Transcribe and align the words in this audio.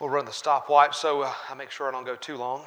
We'll 0.00 0.10
run 0.10 0.24
the 0.24 0.32
stopwatch 0.32 0.96
so 0.96 1.22
uh, 1.22 1.32
I 1.48 1.54
make 1.54 1.70
sure 1.70 1.88
I 1.88 1.92
don't 1.92 2.04
go 2.04 2.16
too 2.16 2.36
long. 2.36 2.62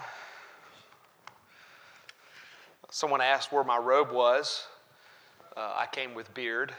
Someone 2.89 3.19
asked 3.19 3.51
where 3.51 3.65
my 3.65 3.77
robe 3.77 4.11
was. 4.11 4.65
Uh, 5.55 5.73
I 5.75 5.87
came 5.91 6.13
with 6.13 6.33
beard, 6.33 6.71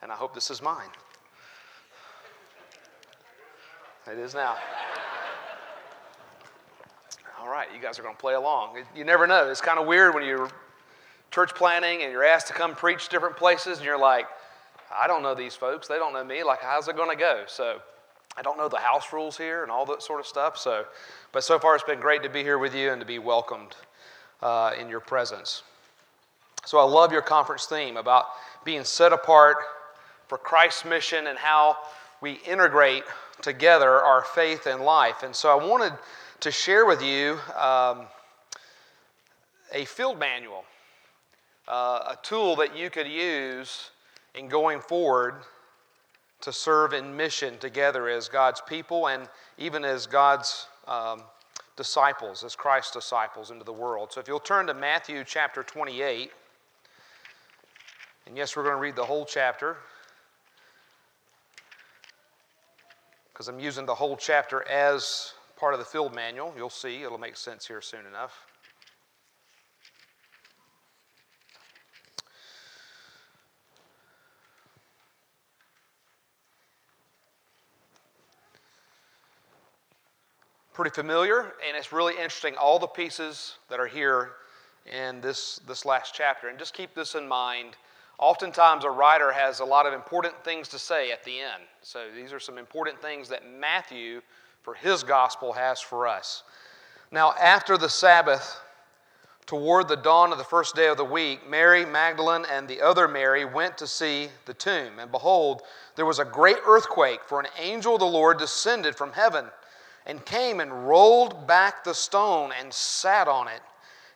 and 0.00 0.12
I 0.12 0.14
hope 0.14 0.32
this 0.32 0.50
is 0.50 0.62
mine. 0.62 0.90
It 4.06 4.18
is 4.18 4.32
now. 4.32 4.56
All 7.40 7.48
right, 7.48 7.68
you 7.74 7.80
guys 7.82 7.98
are 7.98 8.02
going 8.02 8.14
to 8.14 8.20
play 8.20 8.34
along. 8.34 8.76
You 8.94 9.04
never 9.04 9.26
know. 9.26 9.50
It's 9.50 9.60
kind 9.60 9.78
of 9.78 9.86
weird 9.86 10.14
when 10.14 10.24
you're 10.24 10.50
church 11.30 11.54
planting 11.54 12.02
and 12.02 12.12
you're 12.12 12.24
asked 12.24 12.46
to 12.46 12.52
come 12.52 12.74
preach 12.74 13.08
different 13.08 13.36
places, 13.36 13.78
and 13.78 13.86
you're 13.86 13.98
like, 13.98 14.26
I 14.96 15.06
don't 15.06 15.22
know 15.22 15.34
these 15.34 15.54
folks. 15.54 15.88
They 15.88 15.96
don't 15.96 16.12
know 16.12 16.24
me. 16.24 16.42
Like, 16.42 16.62
how's 16.62 16.88
it 16.88 16.96
going 16.96 17.10
to 17.10 17.16
go? 17.16 17.44
So, 17.46 17.80
I 18.38 18.42
don't 18.42 18.56
know 18.56 18.68
the 18.68 18.78
house 18.78 19.12
rules 19.12 19.36
here 19.36 19.64
and 19.64 19.72
all 19.72 19.84
that 19.86 20.00
sort 20.00 20.20
of 20.20 20.26
stuff. 20.26 20.56
So, 20.56 20.84
but 21.32 21.42
so 21.42 21.58
far 21.58 21.74
it's 21.74 21.82
been 21.82 21.98
great 21.98 22.22
to 22.22 22.28
be 22.28 22.44
here 22.44 22.58
with 22.58 22.72
you 22.72 22.92
and 22.92 23.00
to 23.00 23.06
be 23.06 23.18
welcomed 23.18 23.74
uh, 24.40 24.74
in 24.78 24.88
your 24.88 25.00
presence. 25.00 25.64
So 26.64 26.78
I 26.78 26.84
love 26.84 27.10
your 27.10 27.22
conference 27.22 27.66
theme 27.66 27.96
about 27.96 28.26
being 28.64 28.84
set 28.84 29.12
apart 29.12 29.56
for 30.28 30.38
Christ's 30.38 30.84
mission 30.84 31.26
and 31.26 31.36
how 31.36 31.78
we 32.20 32.34
integrate 32.46 33.02
together 33.42 33.90
our 33.90 34.22
faith 34.22 34.66
and 34.66 34.82
life. 34.82 35.24
And 35.24 35.34
so 35.34 35.50
I 35.50 35.64
wanted 35.64 35.94
to 36.40 36.52
share 36.52 36.86
with 36.86 37.02
you 37.02 37.38
um, 37.56 38.06
a 39.72 39.84
field 39.84 40.16
manual, 40.16 40.64
uh, 41.66 42.14
a 42.14 42.18
tool 42.22 42.54
that 42.56 42.76
you 42.76 42.88
could 42.88 43.08
use 43.08 43.90
in 44.36 44.46
going 44.46 44.80
forward 44.80 45.34
to 46.40 46.52
serve 46.52 46.92
in 46.92 47.16
mission 47.16 47.58
together 47.58 48.08
as 48.08 48.28
God's 48.28 48.60
people 48.60 49.08
and 49.08 49.28
even 49.56 49.84
as 49.84 50.06
God's 50.06 50.66
um, 50.86 51.22
disciples, 51.76 52.44
as 52.44 52.54
Christ's 52.54 52.92
disciples 52.92 53.50
into 53.50 53.64
the 53.64 53.72
world. 53.72 54.12
So 54.12 54.20
if 54.20 54.28
you'll 54.28 54.40
turn 54.40 54.66
to 54.66 54.74
Matthew 54.74 55.24
chapter 55.24 55.62
28, 55.62 56.30
and 58.26 58.36
yes, 58.36 58.56
we're 58.56 58.64
going 58.64 58.76
to 58.76 58.80
read 58.80 58.96
the 58.96 59.04
whole 59.04 59.24
chapter 59.24 59.78
because 63.32 63.48
I'm 63.48 63.60
using 63.60 63.86
the 63.86 63.94
whole 63.94 64.16
chapter 64.16 64.66
as 64.68 65.32
part 65.56 65.72
of 65.72 65.78
the 65.78 65.86
field 65.86 66.12
manual. 66.12 66.52
You'll 66.56 66.70
see, 66.70 67.04
it'll 67.04 67.18
make 67.18 67.36
sense 67.36 67.66
here 67.66 67.80
soon 67.80 68.04
enough. 68.04 68.47
Pretty 80.78 80.94
familiar, 80.94 81.54
and 81.66 81.76
it's 81.76 81.92
really 81.92 82.14
interesting 82.14 82.54
all 82.54 82.78
the 82.78 82.86
pieces 82.86 83.56
that 83.68 83.80
are 83.80 83.86
here 83.88 84.34
in 84.86 85.20
this, 85.20 85.60
this 85.66 85.84
last 85.84 86.14
chapter. 86.14 86.46
And 86.46 86.56
just 86.56 86.72
keep 86.72 86.94
this 86.94 87.16
in 87.16 87.26
mind. 87.26 87.70
Oftentimes, 88.16 88.84
a 88.84 88.90
writer 88.90 89.32
has 89.32 89.58
a 89.58 89.64
lot 89.64 89.86
of 89.86 89.92
important 89.92 90.34
things 90.44 90.68
to 90.68 90.78
say 90.78 91.10
at 91.10 91.24
the 91.24 91.40
end. 91.40 91.64
So, 91.82 92.04
these 92.14 92.32
are 92.32 92.38
some 92.38 92.58
important 92.58 93.02
things 93.02 93.28
that 93.28 93.42
Matthew, 93.44 94.20
for 94.62 94.72
his 94.72 95.02
gospel, 95.02 95.52
has 95.52 95.80
for 95.80 96.06
us. 96.06 96.44
Now, 97.10 97.32
after 97.32 97.76
the 97.76 97.88
Sabbath, 97.88 98.60
toward 99.46 99.88
the 99.88 99.96
dawn 99.96 100.30
of 100.30 100.38
the 100.38 100.44
first 100.44 100.76
day 100.76 100.86
of 100.86 100.96
the 100.96 101.04
week, 101.04 101.40
Mary 101.50 101.84
Magdalene 101.84 102.46
and 102.52 102.68
the 102.68 102.80
other 102.82 103.08
Mary 103.08 103.44
went 103.44 103.76
to 103.78 103.88
see 103.88 104.28
the 104.44 104.54
tomb. 104.54 105.00
And 105.00 105.10
behold, 105.10 105.62
there 105.96 106.06
was 106.06 106.20
a 106.20 106.24
great 106.24 106.58
earthquake, 106.64 107.22
for 107.26 107.40
an 107.40 107.48
angel 107.58 107.94
of 107.94 108.00
the 108.00 108.06
Lord 108.06 108.38
descended 108.38 108.94
from 108.94 109.10
heaven 109.10 109.46
and 110.08 110.24
came 110.24 110.58
and 110.58 110.88
rolled 110.88 111.46
back 111.46 111.84
the 111.84 111.94
stone 111.94 112.50
and 112.58 112.72
sat 112.72 113.28
on 113.28 113.46
it. 113.46 113.60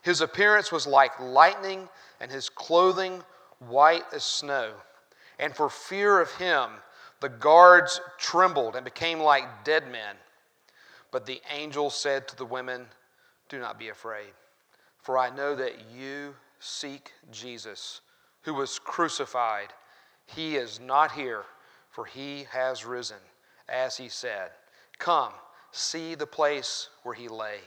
His 0.01 0.23
appearance 0.23 0.73
was 0.73 0.87
like 0.87 1.21
lightning, 1.21 1.89
and 2.19 2.31
his 2.31 2.49
clothing 2.49 3.23
white 3.61 4.05
as 4.13 4.25
snow. 4.25 4.73
And 5.39 5.55
for 5.55 5.69
fear 5.69 6.21
of 6.21 6.33
him, 6.33 6.71
the 7.21 7.29
guards 7.29 8.01
trembled 8.19 8.75
and 8.75 8.85
became 8.85 9.21
like 9.21 9.65
dead 9.65 9.87
men. 9.93 10.17
But 11.11 11.27
the 11.27 11.43
angel 11.55 11.91
said 11.91 12.27
to 12.29 12.37
the 12.37 12.47
women, 12.47 12.87
Do 13.51 13.59
not 13.59 13.79
be 13.79 13.91
afraid, 13.91 14.33
for 14.99 15.19
I 15.19 15.31
know 15.31 15.55
that 15.55 15.75
you 15.95 16.35
seek 16.59 17.13
Jesus, 17.31 18.01
who 18.43 18.55
was 18.55 18.79
crucified. 18.79 19.69
He 20.27 20.57
is 20.57 20.81
not 20.81 21.13
here, 21.13 21.45
for 21.91 22.07
he 22.07 22.47
has 22.51 22.87
risen, 22.87 23.19
as 23.69 23.97
he 23.97 24.09
said. 24.09 24.51
Come 24.99 25.33
see 25.73 26.15
the 26.15 26.27
place 26.27 26.89
where 27.03 27.15
he 27.15 27.29
lay. 27.29 27.59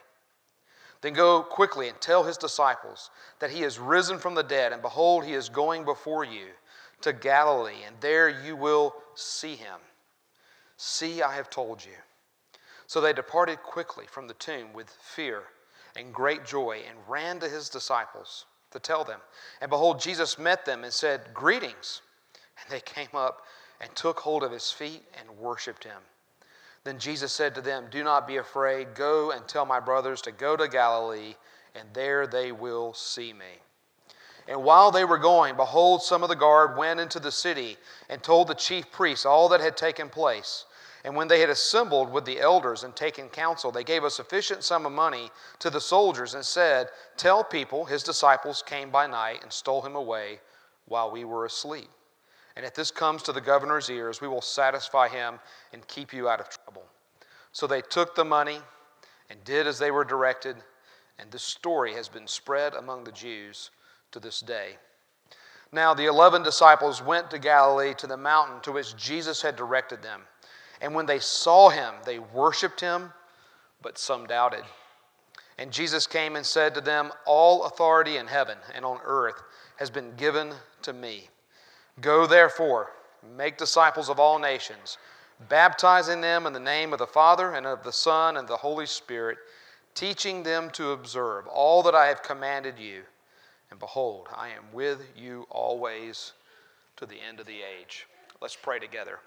Then 1.01 1.13
go 1.13 1.43
quickly 1.43 1.89
and 1.89 1.99
tell 1.99 2.23
his 2.23 2.37
disciples 2.37 3.09
that 3.39 3.51
he 3.51 3.63
is 3.63 3.77
risen 3.77 4.17
from 4.17 4.33
the 4.33 4.43
dead, 4.43 4.71
and 4.71 4.81
behold, 4.81 5.25
he 5.25 5.33
is 5.33 5.49
going 5.49 5.83
before 5.83 6.23
you 6.23 6.47
to 7.01 7.13
Galilee, 7.13 7.83
and 7.85 7.95
there 7.99 8.29
you 8.29 8.55
will 8.55 8.95
see 9.13 9.55
him. 9.55 9.79
See, 10.77 11.21
I 11.21 11.35
have 11.35 11.49
told 11.49 11.83
you. 11.83 11.91
So 12.87 13.01
they 13.01 13.13
departed 13.13 13.61
quickly 13.63 14.05
from 14.07 14.27
the 14.27 14.33
tomb 14.35 14.73
with 14.73 14.89
fear 15.01 15.43
and 15.95 16.13
great 16.13 16.45
joy 16.45 16.81
and 16.87 16.97
ran 17.07 17.39
to 17.39 17.49
his 17.49 17.69
disciples 17.69 18.45
to 18.71 18.79
tell 18.79 19.03
them. 19.03 19.19
And 19.61 19.69
behold, 19.69 19.99
Jesus 19.99 20.37
met 20.37 20.65
them 20.65 20.83
and 20.83 20.93
said, 20.93 21.33
Greetings. 21.33 22.01
And 22.61 22.71
they 22.71 22.81
came 22.81 23.13
up 23.13 23.41
and 23.81 23.93
took 23.95 24.19
hold 24.19 24.43
of 24.43 24.51
his 24.51 24.71
feet 24.71 25.03
and 25.19 25.37
worshiped 25.37 25.83
him. 25.83 26.01
Then 26.85 26.99
Jesus 26.99 27.33
said 27.33 27.55
to 27.55 27.61
them, 27.61 27.87
Do 27.89 28.03
not 28.03 28.27
be 28.27 28.37
afraid. 28.37 28.93
Go 28.93 29.31
and 29.31 29.45
tell 29.47 29.65
my 29.65 29.79
brothers 29.79 30.21
to 30.21 30.31
go 30.31 30.55
to 30.55 30.67
Galilee, 30.67 31.35
and 31.73 31.89
there 31.93 32.27
they 32.27 32.51
will 32.51 32.93
see 32.93 33.33
me. 33.33 33.59
And 34.47 34.63
while 34.63 34.91
they 34.91 35.03
were 35.03 35.17
going, 35.17 35.55
behold, 35.55 36.03
some 36.03 36.21
of 36.21 36.29
the 36.29 36.35
guard 36.35 36.77
went 36.77 36.99
into 36.99 37.19
the 37.19 37.31
city 37.31 37.77
and 38.07 38.21
told 38.21 38.47
the 38.47 38.53
chief 38.53 38.91
priests 38.91 39.25
all 39.25 39.49
that 39.49 39.61
had 39.61 39.75
taken 39.75 40.09
place. 40.09 40.65
And 41.03 41.15
when 41.15 41.27
they 41.27 41.39
had 41.39 41.49
assembled 41.49 42.11
with 42.11 42.25
the 42.25 42.39
elders 42.39 42.83
and 42.83 42.95
taken 42.95 43.29
counsel, 43.29 43.71
they 43.71 43.83
gave 43.83 44.03
a 44.03 44.09
sufficient 44.11 44.63
sum 44.63 44.85
of 44.85 44.91
money 44.91 45.31
to 45.59 45.71
the 45.71 45.81
soldiers 45.81 46.35
and 46.35 46.45
said, 46.45 46.89
Tell 47.17 47.43
people 47.43 47.85
his 47.85 48.03
disciples 48.03 48.63
came 48.63 48.91
by 48.91 49.07
night 49.07 49.41
and 49.41 49.51
stole 49.51 49.81
him 49.81 49.95
away 49.95 50.39
while 50.85 51.09
we 51.09 51.25
were 51.25 51.45
asleep. 51.45 51.89
And 52.55 52.65
if 52.65 52.73
this 52.73 52.91
comes 52.91 53.21
to 53.23 53.33
the 53.33 53.41
governor's 53.41 53.89
ears, 53.89 54.21
we 54.21 54.27
will 54.27 54.41
satisfy 54.41 55.09
him 55.09 55.39
and 55.73 55.87
keep 55.87 56.13
you 56.13 56.29
out 56.29 56.39
of 56.39 56.49
trouble. 56.49 56.83
So 57.51 57.67
they 57.67 57.81
took 57.81 58.15
the 58.15 58.25
money 58.25 58.59
and 59.29 59.43
did 59.43 59.67
as 59.67 59.79
they 59.79 59.91
were 59.91 60.05
directed, 60.05 60.55
and 61.19 61.31
this 61.31 61.43
story 61.43 61.93
has 61.93 62.07
been 62.07 62.27
spread 62.27 62.73
among 62.73 63.03
the 63.03 63.11
Jews 63.11 63.71
to 64.11 64.19
this 64.19 64.39
day. 64.39 64.77
Now 65.71 65.93
the 65.93 66.05
eleven 66.05 66.43
disciples 66.43 67.01
went 67.01 67.29
to 67.31 67.39
Galilee 67.39 67.93
to 67.95 68.07
the 68.07 68.17
mountain 68.17 68.61
to 68.61 68.71
which 68.71 68.95
Jesus 68.95 69.41
had 69.41 69.55
directed 69.55 70.01
them. 70.01 70.21
And 70.81 70.93
when 70.93 71.05
they 71.05 71.19
saw 71.19 71.69
him, 71.69 71.95
they 72.05 72.19
worshiped 72.19 72.79
him, 72.79 73.11
but 73.81 73.97
some 73.97 74.27
doubted. 74.27 74.63
And 75.57 75.71
Jesus 75.71 76.05
came 76.05 76.35
and 76.35 76.45
said 76.45 76.73
to 76.75 76.81
them, 76.81 77.11
All 77.25 77.65
authority 77.65 78.17
in 78.17 78.27
heaven 78.27 78.57
and 78.73 78.83
on 78.85 78.99
earth 79.03 79.41
has 79.77 79.89
been 79.89 80.15
given 80.15 80.53
to 80.81 80.93
me. 80.93 81.29
Go 82.01 82.27
therefore, 82.27 82.91
make 83.37 83.57
disciples 83.57 84.09
of 84.09 84.19
all 84.19 84.37
nations, 84.37 84.97
baptizing 85.47 86.21
them 86.21 86.45
in 86.45 86.53
the 86.53 86.59
name 86.59 86.91
of 86.91 86.99
the 86.99 87.07
Father 87.07 87.53
and 87.53 87.65
of 87.65 87.83
the 87.83 87.91
Son 87.91 88.37
and 88.37 88.47
the 88.47 88.57
Holy 88.57 88.85
Spirit, 88.85 89.37
teaching 89.93 90.43
them 90.43 90.69
to 90.71 90.91
observe 90.91 91.47
all 91.47 91.81
that 91.83 91.95
I 91.95 92.07
have 92.07 92.21
commanded 92.21 92.77
you. 92.77 93.03
And 93.71 93.79
behold, 93.79 94.27
I 94.35 94.49
am 94.49 94.63
with 94.73 95.07
you 95.15 95.47
always 95.49 96.33
to 96.97 97.05
the 97.05 97.17
end 97.27 97.39
of 97.39 97.45
the 97.45 97.61
age. 97.61 98.07
Let's 98.41 98.55
pray 98.55 98.79
together. 98.79 99.19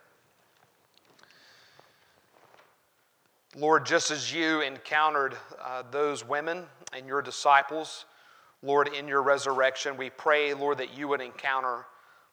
Lord, 3.57 3.87
just 3.87 4.11
as 4.11 4.33
you 4.33 4.61
encountered 4.61 5.37
uh, 5.65 5.83
those 5.91 6.25
women 6.25 6.65
and 6.93 7.07
your 7.07 7.23
disciples, 7.23 8.05
Lord, 8.63 8.89
in 8.89 9.09
your 9.09 9.23
resurrection, 9.23 9.97
we 9.97 10.11
pray, 10.11 10.53
Lord, 10.53 10.79
that 10.79 10.97
you 10.97 11.09
would 11.09 11.23
encounter 11.23 11.87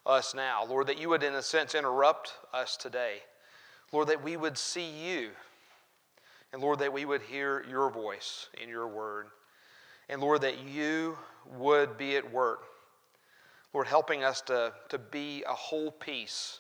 us 0.06 0.34
now. 0.34 0.66
Lord, 0.66 0.88
that 0.88 1.00
you 1.00 1.10
would, 1.10 1.24
in 1.24 1.34
a 1.34 1.42
sense, 1.42 1.75
interrupt 1.75 2.34
us 2.54 2.78
today. 2.78 3.18
Lord, 3.92 4.07
that 4.07 4.24
we 4.24 4.38
would 4.38 4.57
see 4.57 4.90
you. 4.90 5.30
And 6.54 6.62
Lord, 6.62 6.80
that 6.80 6.94
we 6.94 7.06
would 7.06 7.22
hear 7.22 7.66
your 7.69 7.90
voice 7.90 8.50
in 8.62 8.69
your 8.69 8.88
word. 8.88 9.28
And 10.10 10.22
Lord, 10.22 10.42
that 10.42 10.60
you 10.60 11.18
would 11.57 11.98
be 11.98 12.16
at 12.16 12.31
work. 12.31 12.63
Lord, 13.74 13.88
helping 13.88 14.24
us 14.24 14.42
to, 14.42 14.74
to 14.90 14.98
be 14.98 15.44
a 15.48 15.54
whole 15.54 15.92
piece 15.92 16.60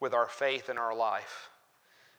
with 0.00 0.14
our 0.14 0.28
faith 0.28 0.70
in 0.70 0.78
our 0.78 0.94
life. 0.94 1.50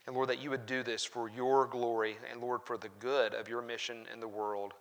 And 0.06 0.16
Lord, 0.16 0.30
that 0.30 0.42
you 0.42 0.50
would 0.50 0.66
do 0.66 0.84
this 0.84 1.04
for 1.04 1.30
your 1.30 1.68
glory 1.68 2.18
and 2.32 2.42
Lord, 2.42 2.62
for 2.64 2.78
the 2.78 2.90
good 3.00 3.34
of 3.34 3.48
your 3.48 3.62
mission 3.62 4.06
in 4.14 4.20
the 4.20 4.28
world. 4.28 4.74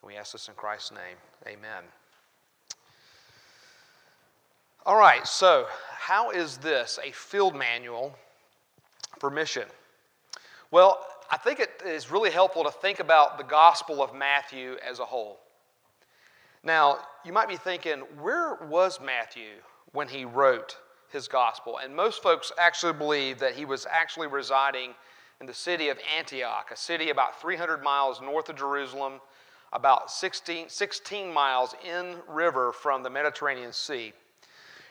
And 0.00 0.08
we 0.08 0.16
ask 0.16 0.32
this 0.32 0.48
in 0.48 0.54
Christ's 0.54 0.92
name. 0.92 1.16
Amen. 1.46 1.84
All 4.84 4.96
right, 4.96 5.24
so 5.28 5.66
how 5.96 6.32
is 6.32 6.56
this 6.56 6.98
a 7.04 7.12
field 7.12 7.54
manual 7.54 8.18
for 9.20 9.30
mission? 9.30 9.62
Well, 10.72 10.98
I 11.30 11.36
think 11.36 11.60
it 11.60 11.70
is 11.86 12.10
really 12.10 12.32
helpful 12.32 12.64
to 12.64 12.70
think 12.72 12.98
about 12.98 13.38
the 13.38 13.44
Gospel 13.44 14.02
of 14.02 14.12
Matthew 14.12 14.74
as 14.84 14.98
a 14.98 15.04
whole. 15.04 15.38
Now, 16.64 16.98
you 17.24 17.32
might 17.32 17.48
be 17.48 17.56
thinking, 17.56 18.00
where 18.20 18.56
was 18.68 18.98
Matthew 19.00 19.50
when 19.92 20.08
he 20.08 20.24
wrote 20.24 20.76
his 21.12 21.28
gospel? 21.28 21.78
And 21.78 21.94
most 21.94 22.20
folks 22.20 22.50
actually 22.58 22.94
believe 22.94 23.38
that 23.38 23.54
he 23.54 23.64
was 23.64 23.86
actually 23.88 24.26
residing 24.26 24.94
in 25.40 25.46
the 25.46 25.54
city 25.54 25.90
of 25.90 25.98
Antioch, 26.18 26.72
a 26.72 26.76
city 26.76 27.10
about 27.10 27.40
300 27.40 27.84
miles 27.84 28.20
north 28.20 28.48
of 28.48 28.56
Jerusalem, 28.56 29.20
about 29.72 30.10
16, 30.10 30.68
16 30.68 31.32
miles 31.32 31.76
in 31.88 32.16
river 32.26 32.72
from 32.72 33.04
the 33.04 33.10
Mediterranean 33.10 33.72
Sea. 33.72 34.12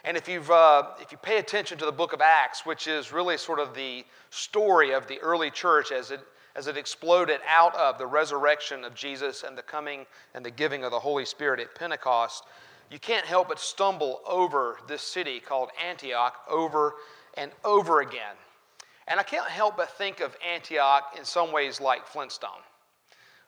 And 0.04 0.18
if, 0.18 0.28
you've, 0.28 0.50
uh, 0.50 0.90
if 1.00 1.12
you 1.12 1.18
pay 1.18 1.38
attention 1.38 1.78
to 1.78 1.86
the 1.86 1.92
book 1.92 2.14
of 2.14 2.22
Acts, 2.22 2.66
which 2.66 2.88
is 2.88 3.12
really 3.12 3.38
sort 3.38 3.60
of 3.60 3.76
the 3.76 4.04
story 4.32 4.94
of 4.94 5.08
the 5.08 5.20
early 5.20 5.52
church 5.52 5.92
as 5.92 6.10
it, 6.10 6.22
as 6.56 6.68
it 6.68 6.76
exploded 6.76 7.40
out 7.48 7.76
of 7.76 7.98
the 7.98 8.08
resurrection 8.08 8.84
of 8.84 8.96
Jesus 8.96 9.44
and 9.44 9.58
the 9.58 9.62
coming 9.62 10.06
and 10.34 10.44
the 10.44 10.52
giving 10.52 10.84
of 10.84 10.92
the 10.92 11.00
Holy 11.00 11.26
Spirit 11.26 11.60
at 11.60 11.76
Pentecost, 11.76 12.46
you 12.90 13.00
can't 13.00 13.26
help 13.26 13.50
but 13.50 13.60
stumble 13.60 14.22
over 14.28 14.78
this 14.88 15.02
city 15.02 15.40
called 15.40 15.70
Antioch 15.88 16.36
over 16.50 16.96
and 17.38 17.52
over 17.64 18.02
again. 18.02 18.36
And 19.08 19.20
I 19.20 19.24
can't 19.24 19.48
help 19.48 19.78
but 19.78 19.92
think 19.98 20.20
of 20.20 20.36
Antioch 20.46 21.16
in 21.18 21.24
some 21.24 21.52
ways 21.52 21.80
like 21.80 22.08
Flintstone. 22.08 22.50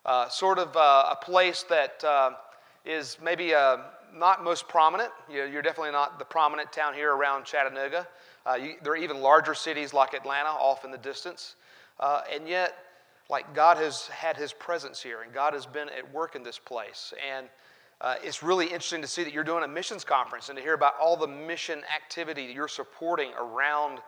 Uh, 0.06 0.28
sort 0.30 0.60
of 0.60 0.76
uh, 0.76 1.06
a 1.12 1.18
place 1.22 1.64
that 1.64 2.04
uh, 2.04 2.32
is 2.86 3.18
maybe 3.24 3.54
uh, 3.54 3.78
not 4.16 4.44
most 4.44 4.68
prominent. 4.68 5.12
You're 5.30 5.62
definitely 5.62 5.92
not 5.92 6.20
the 6.20 6.26
prominent 6.26 6.72
town 6.72 6.94
here 6.94 7.14
around 7.14 7.46
Chattanooga. 7.46 8.08
Uh, 8.46 8.56
you, 8.56 8.76
there 8.84 8.94
are 8.94 8.98
even 8.98 9.22
larger 9.22 9.54
cities 9.54 9.94
like 9.94 10.14
Atlanta 10.14 10.50
off 10.50 10.86
in 10.86 10.92
the 10.92 10.98
distance. 10.98 11.56
Uh, 12.00 12.22
and 12.34 12.48
yet, 12.48 12.76
like 13.30 13.54
God 13.54 13.78
has 13.78 14.08
had 14.08 14.38
his 14.38 14.54
presence 14.54 15.02
here 15.02 15.22
and 15.22 15.34
God 15.34 15.54
has 15.54 15.66
been 15.66 15.90
at 15.90 16.12
work 16.14 16.36
in 16.36 16.44
this 16.44 16.60
place. 16.60 17.14
And 17.32 17.48
uh, 18.02 18.16
it's 18.22 18.44
really 18.44 18.66
interesting 18.66 19.02
to 19.02 19.08
see 19.08 19.24
that 19.24 19.34
you're 19.34 19.44
doing 19.44 19.64
a 19.64 19.68
missions 19.68 20.04
conference 20.04 20.50
and 20.50 20.58
to 20.58 20.64
hear 20.64 20.74
about 20.74 20.94
all 21.02 21.16
the 21.16 21.28
mission 21.28 21.82
activity 21.96 22.48
that 22.48 22.54
you're 22.54 22.68
supporting 22.68 23.32
around 23.40 24.00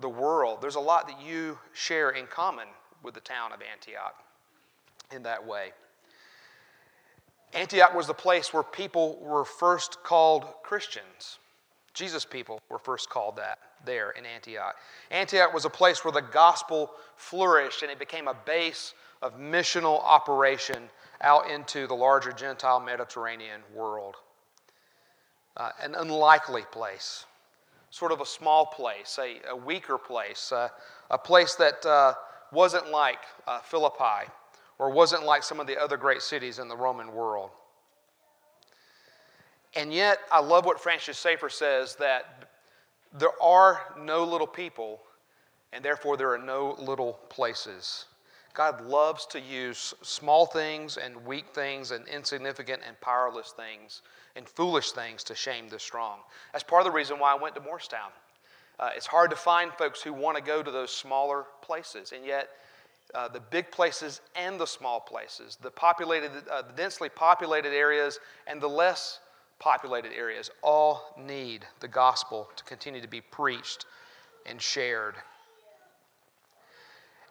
the 0.00 0.08
world. 0.08 0.60
There's 0.60 0.74
a 0.74 0.80
lot 0.80 1.06
that 1.08 1.20
you 1.20 1.58
share 1.72 2.10
in 2.10 2.26
common 2.26 2.66
with 3.02 3.14
the 3.14 3.20
town 3.20 3.52
of 3.52 3.60
Antioch 3.62 4.16
in 5.14 5.22
that 5.22 5.46
way. 5.46 5.72
Antioch 7.54 7.94
was 7.94 8.06
the 8.06 8.14
place 8.14 8.52
where 8.52 8.62
people 8.62 9.18
were 9.20 9.44
first 9.44 10.02
called 10.02 10.44
Christians. 10.62 11.38
Jesus 11.94 12.24
people 12.24 12.60
were 12.68 12.78
first 12.78 13.08
called 13.08 13.36
that 13.36 13.58
there 13.84 14.10
in 14.10 14.26
Antioch. 14.26 14.76
Antioch 15.10 15.54
was 15.54 15.64
a 15.64 15.70
place 15.70 16.04
where 16.04 16.12
the 16.12 16.20
gospel 16.20 16.90
flourished 17.16 17.82
and 17.82 17.90
it 17.90 17.98
became 17.98 18.28
a 18.28 18.34
base 18.34 18.92
of 19.22 19.38
missional 19.38 20.02
operation 20.04 20.90
out 21.22 21.50
into 21.50 21.86
the 21.86 21.94
larger 21.94 22.32
Gentile 22.32 22.80
Mediterranean 22.80 23.62
world. 23.74 24.16
Uh, 25.56 25.70
an 25.80 25.94
unlikely 25.94 26.64
place, 26.70 27.24
sort 27.90 28.12
of 28.12 28.20
a 28.20 28.26
small 28.26 28.66
place, 28.66 29.18
a, 29.18 29.40
a 29.48 29.56
weaker 29.56 29.96
place, 29.96 30.52
uh, 30.52 30.68
a 31.10 31.16
place 31.16 31.54
that 31.54 31.86
uh, 31.86 32.12
wasn't 32.52 32.90
like 32.90 33.20
uh, 33.46 33.60
Philippi 33.60 34.30
or 34.78 34.90
wasn't 34.90 35.24
like 35.24 35.42
some 35.42 35.60
of 35.60 35.66
the 35.66 35.80
other 35.80 35.96
great 35.96 36.22
cities 36.22 36.58
in 36.58 36.68
the 36.68 36.76
Roman 36.76 37.12
world. 37.12 37.50
And 39.74 39.92
yet, 39.92 40.18
I 40.32 40.40
love 40.40 40.64
what 40.64 40.80
Francis 40.80 41.20
Schaeffer 41.20 41.50
says 41.50 41.96
that 41.96 42.48
there 43.12 43.42
are 43.42 43.94
no 43.98 44.24
little 44.24 44.46
people, 44.46 45.00
and 45.72 45.84
therefore 45.84 46.16
there 46.16 46.32
are 46.32 46.38
no 46.38 46.76
little 46.78 47.14
places. 47.28 48.06
God 48.54 48.80
loves 48.80 49.26
to 49.26 49.40
use 49.40 49.92
small 50.00 50.46
things 50.46 50.96
and 50.96 51.26
weak 51.26 51.50
things 51.50 51.90
and 51.90 52.08
insignificant 52.08 52.80
and 52.86 52.98
powerless 53.02 53.52
things 53.52 54.00
and 54.34 54.48
foolish 54.48 54.92
things 54.92 55.22
to 55.24 55.34
shame 55.34 55.68
the 55.68 55.78
strong. 55.78 56.20
That's 56.52 56.64
part 56.64 56.80
of 56.80 56.90
the 56.90 56.96
reason 56.96 57.18
why 57.18 57.32
I 57.32 57.34
went 57.34 57.54
to 57.56 57.60
Morristown. 57.60 58.10
Uh, 58.78 58.90
it's 58.94 59.06
hard 59.06 59.30
to 59.30 59.36
find 59.36 59.72
folks 59.74 60.02
who 60.02 60.12
want 60.12 60.38
to 60.38 60.42
go 60.42 60.62
to 60.62 60.70
those 60.70 60.90
smaller 60.90 61.44
places, 61.62 62.12
and 62.12 62.24
yet 62.24 62.48
uh, 63.14 63.28
the 63.28 63.40
big 63.40 63.70
places 63.70 64.20
and 64.34 64.58
the 64.60 64.66
small 64.66 65.00
places, 65.00 65.56
the 65.62 65.70
populated, 65.70 66.30
uh, 66.50 66.62
the 66.62 66.72
densely 66.72 67.08
populated 67.08 67.72
areas 67.72 68.18
and 68.46 68.60
the 68.60 68.68
less 68.68 69.20
populated 69.58 70.12
areas, 70.12 70.50
all 70.62 71.14
need 71.18 71.64
the 71.80 71.88
gospel 71.88 72.48
to 72.56 72.64
continue 72.64 73.00
to 73.00 73.08
be 73.08 73.20
preached 73.20 73.86
and 74.44 74.60
shared. 74.60 75.14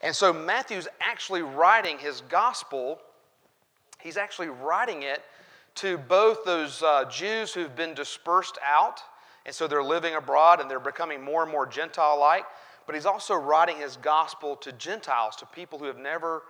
And 0.02 0.16
so 0.16 0.32
Matthew's 0.34 0.88
actually 1.02 1.42
writing 1.42 1.98
his 1.98 2.22
gospel, 2.22 3.00
he's 4.00 4.18
actually 4.18 4.50
writing 4.50 5.04
it 5.04 5.24
to 5.76 5.98
both 5.98 6.46
those 6.46 6.82
uh, 6.84 7.06
Jews 7.06 7.54
who've 7.54 7.76
been 7.76 7.94
dispersed 7.94 8.58
out, 8.66 9.02
and 9.46 9.54
so 9.54 9.68
they're 9.68 9.84
living 9.84 10.16
abroad 10.16 10.62
and 10.62 10.70
they're 10.70 10.80
becoming 10.80 11.24
more 11.24 11.44
and 11.44 11.52
more 11.52 11.66
Gentile 11.66 12.20
like, 12.20 12.46
but 12.86 12.96
he's 12.96 13.06
also 13.06 13.36
writing 13.36 13.78
his 13.78 13.98
gospel 13.98 14.56
to 14.58 14.72
Gentiles, 14.72 15.36
to 15.38 15.46
people 15.46 15.80
who 15.80 15.86
have 15.86 15.98
never 15.98 16.44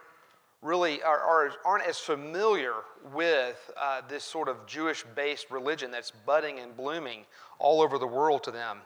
really 0.61 1.01
are, 1.03 1.19
are, 1.19 1.51
aren't 1.63 1.87
as 1.87 1.99
familiar 1.99 2.73
with 3.13 3.71
uh, 3.79 4.01
this 4.09 4.23
sort 4.23 4.49
of 4.49 4.65
Jewish 4.65 5.03
based 5.15 5.51
religion 5.51 5.91
that's 5.91 6.11
budding 6.11 6.59
and 6.59 6.75
blooming 6.75 7.25
all 7.59 7.81
over 7.81 7.97
the 7.97 8.07
world 8.07 8.43
to 8.43 8.51
them. 8.51 8.79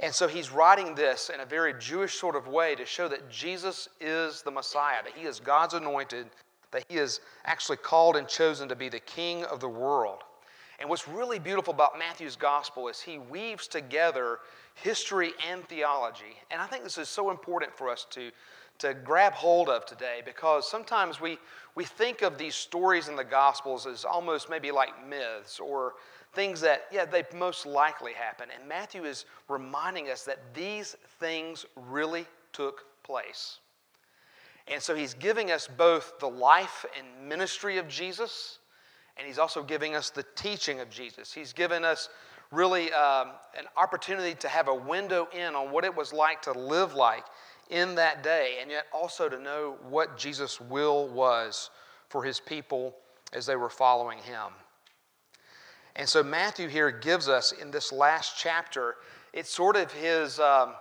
And 0.00 0.12
so 0.12 0.28
he's 0.28 0.50
writing 0.50 0.94
this 0.94 1.30
in 1.32 1.40
a 1.40 1.46
very 1.46 1.74
Jewish 1.78 2.14
sort 2.14 2.36
of 2.36 2.48
way 2.48 2.74
to 2.74 2.84
show 2.84 3.08
that 3.08 3.30
Jesus 3.30 3.88
is 4.00 4.42
the 4.42 4.50
Messiah, 4.50 5.02
that 5.04 5.14
he 5.14 5.26
is 5.26 5.40
God's 5.40 5.74
anointed, 5.74 6.26
that 6.70 6.84
he 6.88 6.98
is 6.98 7.20
actually 7.44 7.78
called 7.78 8.16
and 8.16 8.28
chosen 8.28 8.68
to 8.68 8.76
be 8.76 8.88
the 8.88 9.00
king 9.00 9.44
of 9.44 9.60
the 9.60 9.68
world. 9.68 10.22
And 10.78 10.90
what's 10.90 11.08
really 11.08 11.38
beautiful 11.38 11.72
about 11.72 11.98
Matthew's 11.98 12.36
gospel 12.36 12.88
is 12.88 13.00
he 13.00 13.18
weaves 13.18 13.66
together 13.66 14.40
history 14.76 15.32
and 15.50 15.66
theology. 15.68 16.36
And 16.50 16.60
I 16.60 16.66
think 16.66 16.84
this 16.84 16.98
is 16.98 17.08
so 17.08 17.30
important 17.30 17.76
for 17.76 17.88
us 17.88 18.06
to, 18.10 18.30
to 18.78 18.94
grab 18.94 19.32
hold 19.32 19.68
of 19.68 19.86
today 19.86 20.22
because 20.24 20.68
sometimes 20.70 21.20
we, 21.20 21.38
we 21.74 21.84
think 21.84 22.22
of 22.22 22.38
these 22.38 22.54
stories 22.54 23.08
in 23.08 23.16
the 23.16 23.24
gospels 23.24 23.86
as 23.86 24.04
almost 24.04 24.48
maybe 24.48 24.70
like 24.70 24.90
myths 25.08 25.58
or 25.58 25.94
things 26.34 26.60
that, 26.60 26.82
yeah, 26.92 27.04
they 27.04 27.24
most 27.34 27.64
likely 27.66 28.12
happen. 28.12 28.48
And 28.54 28.68
Matthew 28.68 29.04
is 29.04 29.24
reminding 29.48 30.10
us 30.10 30.24
that 30.24 30.38
these 30.54 30.96
things 31.18 31.64
really 31.74 32.26
took 32.52 32.84
place. 33.02 33.58
And 34.68 34.82
so 34.82 34.94
he's 34.94 35.14
giving 35.14 35.50
us 35.50 35.68
both 35.74 36.18
the 36.20 36.28
life 36.28 36.84
and 36.98 37.28
ministry 37.28 37.78
of 37.78 37.88
Jesus 37.88 38.58
and 39.16 39.26
he's 39.26 39.38
also 39.38 39.62
giving 39.62 39.94
us 39.94 40.10
the 40.10 40.24
teaching 40.34 40.80
of 40.80 40.90
Jesus. 40.90 41.32
He's 41.32 41.52
given 41.52 41.84
us 41.84 42.08
really 42.52 42.92
um, 42.92 43.30
an 43.58 43.64
opportunity 43.76 44.34
to 44.34 44.48
have 44.48 44.68
a 44.68 44.74
window 44.74 45.28
in 45.32 45.54
on 45.54 45.70
what 45.70 45.84
it 45.84 45.94
was 45.94 46.12
like 46.12 46.42
to 46.42 46.52
live 46.52 46.94
like 46.94 47.24
in 47.70 47.94
that 47.96 48.22
day, 48.22 48.58
and 48.60 48.70
yet 48.70 48.84
also 48.92 49.28
to 49.28 49.38
know 49.40 49.76
what 49.88 50.16
Jesus' 50.16 50.60
will 50.60 51.08
was 51.08 51.70
for 52.08 52.22
his 52.22 52.38
people 52.38 52.94
as 53.32 53.46
they 53.46 53.56
were 53.56 53.70
following 53.70 54.18
him. 54.18 54.52
And 55.96 56.08
so 56.08 56.22
Matthew 56.22 56.68
here 56.68 56.90
gives 56.90 57.28
us 57.28 57.52
in 57.52 57.70
this 57.70 57.90
last 57.90 58.34
chapter, 58.38 58.96
it's 59.32 59.50
sort 59.50 59.76
of 59.76 59.92
his. 59.92 60.38
Um, 60.38 60.74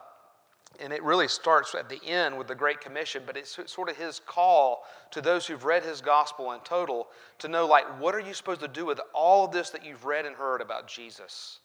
and 0.80 0.94
it 0.94 1.04
really 1.04 1.28
starts 1.28 1.76
at 1.76 1.90
the 1.90 2.04
end 2.06 2.38
with 2.38 2.48
the 2.48 2.56
Great 2.56 2.82
Commission, 2.82 3.24
but 3.26 3.38
it's 3.38 3.58
sort 3.66 3.90
of 3.90 3.98
his 3.98 4.20
call 4.20 4.84
to 5.12 5.22
those 5.22 5.46
who've 5.48 5.64
read 5.64 5.84
his 5.84 6.02
gospel 6.02 6.52
in 6.52 6.60
total 6.62 7.08
to 7.40 7.48
know, 7.48 7.66
like, 7.66 8.00
what 8.00 8.16
are 8.16 8.20
you 8.20 8.34
supposed 8.34 8.62
to 8.62 8.68
do 8.68 8.86
with 8.86 9.00
all 9.14 9.46
of 9.46 9.52
this 9.52 9.70
that 9.72 9.86
you've 9.86 10.06
read 10.06 10.26
and 10.26 10.36
heard 10.36 10.62
about 10.62 10.88
Jesus? 10.88 11.60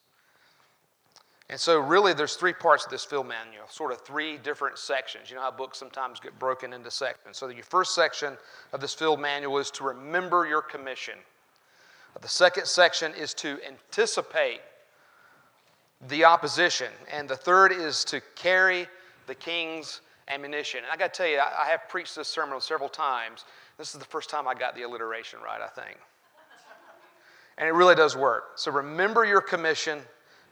And 1.48 1.58
so, 1.58 1.80
really, 1.80 2.14
there's 2.14 2.36
three 2.36 2.52
parts 2.52 2.84
of 2.84 2.92
this 2.92 3.04
field 3.04 3.26
manual, 3.26 3.66
sort 3.68 3.90
of 3.90 4.00
three 4.02 4.38
different 4.38 4.78
sections. 4.78 5.30
You 5.30 5.36
know 5.36 5.42
how 5.42 5.50
books 5.50 5.78
sometimes 5.78 6.20
get 6.20 6.38
broken 6.38 6.72
into 6.72 6.92
sections. 6.92 7.38
So, 7.38 7.48
your 7.48 7.64
first 7.64 7.94
section 7.94 8.38
of 8.72 8.80
this 8.80 8.94
field 8.94 9.18
manual 9.18 9.58
is 9.58 9.70
to 9.72 9.84
remember 9.84 10.46
your 10.46 10.62
commission. 10.62 11.14
The 12.20 12.28
second 12.28 12.66
section 12.66 13.14
is 13.14 13.34
to 13.34 13.58
anticipate 13.66 14.60
the 16.08 16.24
opposition. 16.24 16.92
And 17.12 17.28
the 17.28 17.36
third 17.36 17.72
is 17.72 18.04
to 18.06 18.20
carry 18.34 18.88
the 19.30 19.34
king's 19.36 20.00
ammunition. 20.26 20.80
And 20.82 20.88
I 20.92 20.96
got 20.96 21.14
to 21.14 21.18
tell 21.18 21.30
you, 21.30 21.38
I, 21.38 21.68
have 21.70 21.88
preached 21.88 22.16
this 22.16 22.26
sermon 22.26 22.60
several 22.60 22.88
times. 22.88 23.44
This 23.78 23.94
is 23.94 24.00
the 24.00 24.06
first 24.06 24.28
time 24.28 24.48
I 24.48 24.54
got 24.54 24.74
the 24.74 24.82
alliteration 24.82 25.38
right, 25.38 25.60
I 25.60 25.68
think. 25.68 25.96
And 27.56 27.68
it 27.68 27.72
really 27.72 27.94
does 27.94 28.16
work. 28.16 28.58
So 28.58 28.72
remember 28.72 29.24
your 29.24 29.40
commission, 29.40 30.00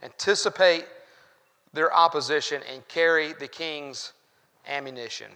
anticipate 0.04 0.84
their 1.72 1.92
opposition, 1.92 2.62
and 2.72 2.86
carry 2.86 3.32
the 3.32 3.48
king's 3.48 4.12
ammunition. 4.68 5.32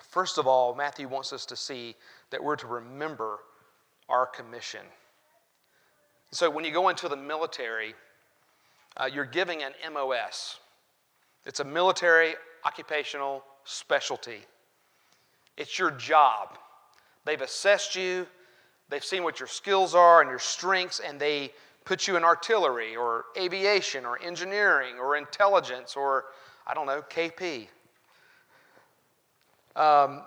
First 0.00 0.36
of 0.36 0.48
all, 0.48 0.74
Matthew 0.74 1.06
wants 1.06 1.32
us 1.32 1.46
to 1.46 1.56
see 1.56 1.94
that 2.30 2.42
we're 2.42 2.56
to 2.56 2.66
remember 2.66 3.38
our 4.08 4.26
commission. 4.26 4.80
So 6.32 6.50
when 6.50 6.64
you 6.64 6.72
go 6.72 6.88
into 6.88 7.08
the 7.08 7.16
military, 7.16 7.94
uh, 8.96 9.08
you're 9.12 9.24
giving 9.24 9.62
an 9.62 9.72
MOS. 9.92 10.58
It's 11.46 11.60
a 11.60 11.64
military 11.64 12.34
occupational 12.64 13.44
specialty. 13.64 14.40
It's 15.56 15.78
your 15.78 15.90
job. 15.92 16.58
They've 17.24 17.40
assessed 17.40 17.94
you, 17.96 18.26
they've 18.88 19.04
seen 19.04 19.22
what 19.22 19.40
your 19.40 19.46
skills 19.46 19.94
are 19.94 20.20
and 20.20 20.30
your 20.30 20.38
strengths, 20.38 21.00
and 21.00 21.20
they 21.20 21.52
put 21.84 22.06
you 22.06 22.16
in 22.16 22.24
artillery 22.24 22.96
or 22.96 23.24
aviation 23.38 24.04
or 24.04 24.20
engineering 24.22 24.96
or 24.98 25.16
intelligence 25.16 25.96
or, 25.96 26.26
I 26.66 26.74
don't 26.74 26.86
know, 26.86 27.02
KP. 27.02 27.68
Um, 29.76 30.22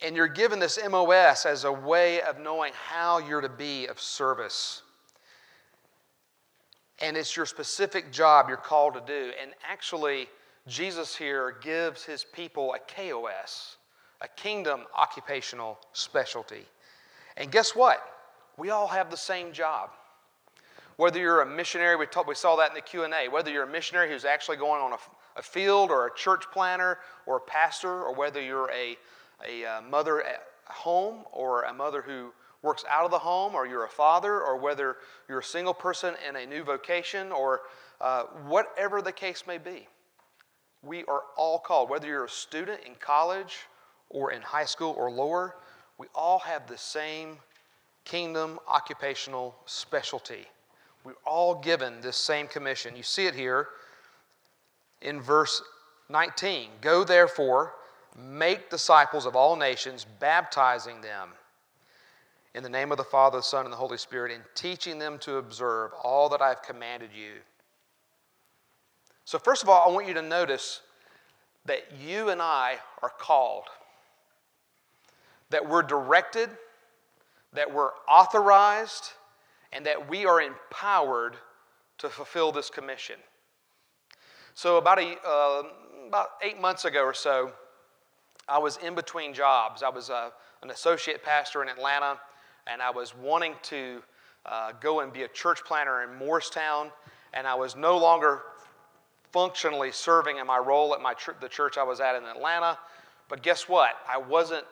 and 0.00 0.14
you're 0.14 0.28
given 0.28 0.58
this 0.58 0.78
MOS 0.88 1.46
as 1.46 1.64
a 1.64 1.72
way 1.72 2.20
of 2.20 2.38
knowing 2.38 2.72
how 2.74 3.18
you're 3.18 3.40
to 3.40 3.48
be 3.48 3.86
of 3.86 4.00
service. 4.00 4.82
And 7.00 7.16
it's 7.16 7.36
your 7.36 7.46
specific 7.46 8.12
job 8.12 8.48
you're 8.48 8.56
called 8.56 8.94
to 8.94 9.02
do. 9.06 9.32
And 9.40 9.52
actually, 9.68 10.28
Jesus 10.66 11.14
here 11.16 11.56
gives 11.62 12.04
his 12.04 12.24
people 12.24 12.74
a 12.74 12.78
KOS, 12.78 13.76
a 14.20 14.28
kingdom 14.28 14.82
occupational 14.96 15.78
specialty. 15.92 16.66
And 17.36 17.50
guess 17.52 17.74
what? 17.74 18.00
We 18.56 18.70
all 18.70 18.88
have 18.88 19.10
the 19.10 19.16
same 19.16 19.52
job. 19.52 19.90
Whether 20.96 21.20
you're 21.20 21.42
a 21.42 21.46
missionary, 21.46 21.94
we, 21.94 22.06
talk, 22.06 22.26
we 22.26 22.34
saw 22.34 22.56
that 22.56 22.70
in 22.70 22.74
the 22.74 22.80
Q&A, 22.80 23.28
whether 23.28 23.52
you're 23.52 23.62
a 23.62 23.70
missionary 23.70 24.10
who's 24.10 24.24
actually 24.24 24.56
going 24.56 24.82
on 24.82 24.92
a, 24.92 24.98
a 25.38 25.42
field 25.42 25.92
or 25.92 26.08
a 26.08 26.14
church 26.16 26.44
planter 26.52 26.98
or 27.24 27.36
a 27.36 27.40
pastor, 27.40 28.02
or 28.02 28.12
whether 28.12 28.42
you're 28.42 28.68
a, 28.72 28.96
a 29.48 29.64
uh, 29.64 29.80
mother 29.82 30.22
at 30.22 30.42
home 30.66 31.22
or 31.32 31.62
a 31.62 31.72
mother 31.72 32.02
who 32.02 32.32
works 32.62 32.84
out 32.90 33.04
of 33.04 33.10
the 33.10 33.18
home, 33.18 33.54
or 33.54 33.66
you're 33.66 33.84
a 33.84 33.88
father, 33.88 34.40
or 34.40 34.56
whether 34.56 34.96
you're 35.28 35.40
a 35.40 35.44
single 35.44 35.74
person 35.74 36.14
in 36.28 36.36
a 36.36 36.46
new 36.46 36.64
vocation, 36.64 37.30
or 37.32 37.62
uh, 38.00 38.24
whatever 38.46 39.02
the 39.02 39.12
case 39.12 39.44
may 39.46 39.58
be. 39.58 39.86
We 40.82 41.04
are 41.04 41.22
all 41.36 41.58
called, 41.58 41.90
whether 41.90 42.06
you're 42.06 42.24
a 42.24 42.30
student 42.30 42.80
in 42.86 42.94
college 43.00 43.56
or 44.10 44.32
in 44.32 44.42
high 44.42 44.64
school 44.64 44.94
or 44.96 45.10
lower, 45.10 45.56
we 45.98 46.06
all 46.14 46.38
have 46.40 46.66
the 46.68 46.78
same 46.78 47.36
kingdom 48.04 48.58
occupational 48.68 49.54
specialty. 49.66 50.46
We're 51.04 51.14
all 51.26 51.56
given 51.56 52.00
this 52.00 52.16
same 52.16 52.46
commission. 52.46 52.96
You 52.96 53.02
see 53.02 53.26
it 53.26 53.34
here 53.34 53.68
in 55.02 55.20
verse 55.20 55.62
19. 56.08 56.70
Go 56.80 57.04
therefore, 57.04 57.74
make 58.16 58.70
disciples 58.70 59.26
of 59.26 59.36
all 59.36 59.56
nations, 59.56 60.06
baptizing 60.20 61.00
them 61.00 61.30
in 62.58 62.64
the 62.64 62.68
name 62.68 62.90
of 62.90 62.98
the 62.98 63.04
Father, 63.04 63.38
the 63.38 63.42
Son, 63.42 63.64
and 63.64 63.72
the 63.72 63.76
Holy 63.76 63.96
Spirit, 63.96 64.32
and 64.32 64.42
teaching 64.56 64.98
them 64.98 65.16
to 65.20 65.36
observe 65.36 65.92
all 66.02 66.28
that 66.28 66.42
I've 66.42 66.60
commanded 66.60 67.10
you. 67.14 67.34
So, 69.24 69.38
first 69.38 69.62
of 69.62 69.68
all, 69.68 69.88
I 69.88 69.94
want 69.94 70.08
you 70.08 70.14
to 70.14 70.22
notice 70.22 70.80
that 71.66 71.84
you 72.04 72.30
and 72.30 72.42
I 72.42 72.78
are 73.00 73.12
called, 73.16 73.66
that 75.50 75.68
we're 75.68 75.84
directed, 75.84 76.50
that 77.52 77.72
we're 77.72 77.92
authorized, 78.10 79.12
and 79.72 79.86
that 79.86 80.10
we 80.10 80.26
are 80.26 80.42
empowered 80.42 81.36
to 81.98 82.08
fulfill 82.08 82.50
this 82.50 82.70
commission. 82.70 83.20
So, 84.54 84.78
about, 84.78 84.98
a, 84.98 85.14
uh, 85.24 85.62
about 86.08 86.30
eight 86.42 86.60
months 86.60 86.84
ago 86.84 87.04
or 87.04 87.14
so, 87.14 87.52
I 88.48 88.58
was 88.58 88.78
in 88.78 88.96
between 88.96 89.32
jobs. 89.32 89.84
I 89.84 89.90
was 89.90 90.10
uh, 90.10 90.30
an 90.64 90.70
associate 90.70 91.22
pastor 91.22 91.62
in 91.62 91.68
Atlanta, 91.68 92.18
and 92.70 92.82
I 92.82 92.90
was 92.90 93.14
wanting 93.16 93.54
to 93.64 94.02
uh, 94.46 94.72
go 94.80 95.00
and 95.00 95.12
be 95.12 95.22
a 95.22 95.28
church 95.28 95.64
planter 95.64 96.02
in 96.02 96.14
Morristown, 96.16 96.90
and 97.34 97.46
I 97.46 97.54
was 97.54 97.76
no 97.76 97.98
longer 97.98 98.42
functionally 99.32 99.92
serving 99.92 100.38
in 100.38 100.46
my 100.46 100.58
role 100.58 100.94
at 100.94 101.00
my 101.00 101.14
ch- 101.14 101.30
the 101.40 101.48
church 101.48 101.76
I 101.76 101.82
was 101.82 102.00
at 102.00 102.16
in 102.16 102.24
Atlanta. 102.24 102.78
But 103.28 103.42
guess 103.42 103.68
what? 103.68 103.90
I 104.10 104.18
wasn't 104.18 104.64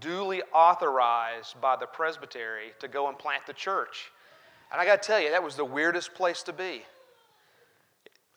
duly 0.00 0.42
authorized 0.54 1.60
by 1.60 1.76
the 1.76 1.86
presbytery 1.86 2.72
to 2.80 2.88
go 2.88 3.08
and 3.08 3.18
plant 3.18 3.46
the 3.46 3.52
church. 3.52 4.10
And 4.70 4.80
I 4.80 4.84
got 4.84 5.02
to 5.02 5.06
tell 5.06 5.20
you, 5.20 5.30
that 5.30 5.42
was 5.42 5.56
the 5.56 5.64
weirdest 5.64 6.14
place 6.14 6.42
to 6.44 6.52
be. 6.52 6.82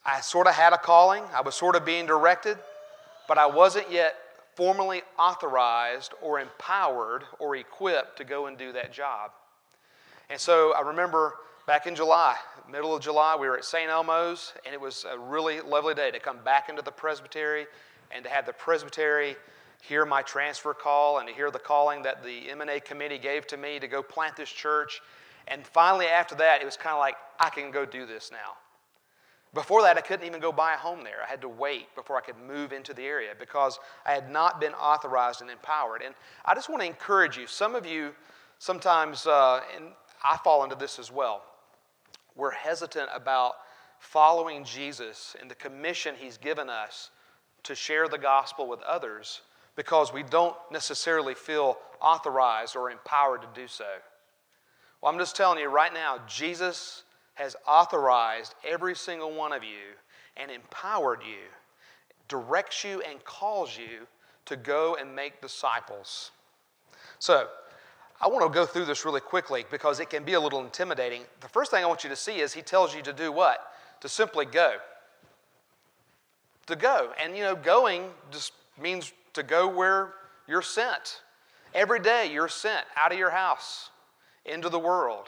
I 0.05 0.21
sort 0.21 0.47
of 0.47 0.53
had 0.53 0.71
a 0.71 0.77
calling, 0.77 1.23
I 1.33 1.41
was 1.41 1.55
sort 1.55 1.75
of 1.75 1.83
being 1.83 2.05
directed, 2.05 2.57
but 3.27 3.37
I 3.37 3.47
wasn't 3.47 3.89
yet 3.91 4.15
formally 4.55 5.01
authorized 5.19 6.13
or 6.21 6.39
empowered 6.39 7.23
or 7.39 7.55
equipped 7.55 8.17
to 8.17 8.23
go 8.23 8.47
and 8.47 8.57
do 8.57 8.71
that 8.71 8.91
job. 8.91 9.31
And 10.29 10.39
so 10.39 10.73
I 10.73 10.81
remember 10.81 11.35
back 11.67 11.87
in 11.87 11.95
July, 11.95 12.35
middle 12.69 12.95
of 12.95 13.01
July, 13.01 13.35
we 13.39 13.47
were 13.47 13.57
at 13.57 13.65
St. 13.65 13.89
Elmo's, 13.89 14.53
and 14.65 14.73
it 14.73 14.79
was 14.79 15.05
a 15.09 15.19
really 15.19 15.61
lovely 15.61 15.93
day 15.93 16.09
to 16.11 16.19
come 16.19 16.39
back 16.43 16.69
into 16.69 16.81
the 16.81 16.91
presbytery 16.91 17.67
and 18.11 18.23
to 18.23 18.29
have 18.29 18.45
the 18.45 18.53
presbytery 18.53 19.35
hear 19.81 20.05
my 20.05 20.21
transfer 20.21 20.73
call 20.73 21.19
and 21.19 21.27
to 21.27 21.33
hear 21.33 21.51
the 21.51 21.59
calling 21.59 22.01
that 22.03 22.23
the 22.23 22.47
MNA 22.49 22.85
committee 22.85 23.19
gave 23.19 23.45
to 23.47 23.57
me 23.57 23.79
to 23.79 23.87
go 23.87 24.01
plant 24.01 24.35
this 24.35 24.49
church. 24.49 25.01
And 25.47 25.65
finally, 25.65 26.07
after 26.07 26.33
that, 26.35 26.61
it 26.61 26.65
was 26.65 26.77
kind 26.77 26.93
of 26.93 26.99
like, 26.99 27.15
I 27.39 27.49
can 27.49 27.71
go 27.71 27.85
do 27.85 28.05
this 28.05 28.31
now. 28.31 28.55
Before 29.55 29.81
that, 29.83 29.97
I 29.97 30.01
couldn't 30.01 30.27
even 30.27 30.41
go 30.41 30.51
buy 30.51 30.73
a 30.73 30.77
home 30.77 31.01
there. 31.05 31.23
I 31.25 31.29
had 31.29 31.39
to 31.41 31.47
wait 31.47 31.95
before 31.95 32.17
I 32.17 32.21
could 32.21 32.35
move 32.45 32.73
into 32.73 32.93
the 32.93 33.03
area 33.03 33.31
because 33.39 33.79
I 34.05 34.11
had 34.11 34.29
not 34.29 34.59
been 34.59 34.73
authorized 34.73 35.41
and 35.41 35.49
empowered. 35.49 36.01
And 36.01 36.13
I 36.43 36.53
just 36.53 36.69
want 36.69 36.81
to 36.81 36.85
encourage 36.85 37.37
you. 37.37 37.47
Some 37.47 37.73
of 37.73 37.85
you, 37.85 38.13
sometimes, 38.59 39.25
uh, 39.25 39.61
and 39.73 39.85
I 40.21 40.35
fall 40.43 40.65
into 40.65 40.75
this 40.75 40.99
as 40.99 41.09
well, 41.09 41.41
we're 42.35 42.51
hesitant 42.51 43.07
about 43.15 43.53
following 43.97 44.65
Jesus 44.65 45.37
and 45.39 45.49
the 45.49 45.55
commission 45.55 46.15
he's 46.17 46.37
given 46.37 46.69
us 46.69 47.09
to 47.63 47.75
share 47.75 48.09
the 48.09 48.17
gospel 48.17 48.67
with 48.67 48.81
others 48.81 49.39
because 49.77 50.11
we 50.11 50.23
don't 50.23 50.57
necessarily 50.69 51.33
feel 51.33 51.77
authorized 52.01 52.75
or 52.75 52.91
empowered 52.91 53.41
to 53.41 53.47
do 53.55 53.69
so. 53.69 53.87
Well, 55.01 55.13
I'm 55.13 55.17
just 55.17 55.37
telling 55.37 55.59
you 55.59 55.69
right 55.69 55.93
now, 55.93 56.19
Jesus 56.27 57.04
has 57.35 57.55
authorized 57.67 58.55
every 58.67 58.95
single 58.95 59.33
one 59.33 59.53
of 59.53 59.63
you 59.63 59.95
and 60.37 60.51
empowered 60.51 61.21
you, 61.21 61.43
directs 62.27 62.83
you, 62.83 63.01
and 63.01 63.23
calls 63.23 63.77
you 63.77 64.07
to 64.45 64.55
go 64.55 64.95
and 64.99 65.15
make 65.15 65.41
disciples. 65.41 66.31
So, 67.19 67.47
I 68.21 68.27
want 68.27 68.45
to 68.45 68.53
go 68.57 68.65
through 68.65 68.85
this 68.85 69.03
really 69.03 69.19
quickly 69.19 69.65
because 69.69 69.99
it 69.99 70.09
can 70.09 70.23
be 70.23 70.33
a 70.33 70.39
little 70.39 70.61
intimidating. 70.61 71.23
The 71.41 71.49
first 71.49 71.71
thing 71.71 71.83
I 71.83 71.87
want 71.87 72.03
you 72.03 72.09
to 72.09 72.15
see 72.15 72.39
is 72.39 72.53
he 72.53 72.61
tells 72.61 72.95
you 72.95 73.01
to 73.01 73.13
do 73.13 73.31
what? 73.31 73.59
To 74.01 74.09
simply 74.09 74.45
go. 74.45 74.77
To 76.67 76.75
go. 76.75 77.11
And 77.21 77.35
you 77.35 77.43
know, 77.43 77.55
going 77.55 78.09
just 78.31 78.53
means 78.81 79.11
to 79.33 79.43
go 79.43 79.67
where 79.67 80.13
you're 80.47 80.61
sent. 80.61 81.21
Every 81.73 81.99
day 81.99 82.31
you're 82.31 82.47
sent 82.47 82.85
out 82.95 83.11
of 83.11 83.19
your 83.19 83.31
house 83.31 83.89
into 84.45 84.69
the 84.69 84.79
world. 84.79 85.27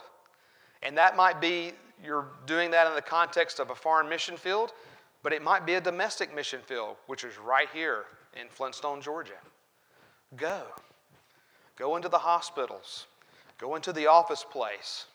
And 0.82 0.96
that 0.96 1.16
might 1.16 1.40
be 1.40 1.72
you're 2.04 2.26
doing 2.46 2.70
that 2.70 2.86
in 2.86 2.94
the 2.94 3.02
context 3.02 3.58
of 3.58 3.70
a 3.70 3.74
foreign 3.74 4.08
mission 4.08 4.36
field, 4.36 4.72
but 5.22 5.32
it 5.32 5.42
might 5.42 5.66
be 5.66 5.74
a 5.74 5.80
domestic 5.80 6.34
mission 6.34 6.60
field, 6.64 6.96
which 7.06 7.24
is 7.24 7.38
right 7.38 7.68
here 7.72 8.04
in 8.40 8.48
Flintstone, 8.48 9.00
Georgia. 9.00 9.38
Go. 10.36 10.62
Go 11.76 11.96
into 11.96 12.08
the 12.08 12.18
hospitals. 12.18 13.06
Go 13.58 13.74
into 13.74 13.92
the 13.92 14.06
office 14.06 14.44
place. 14.48 15.06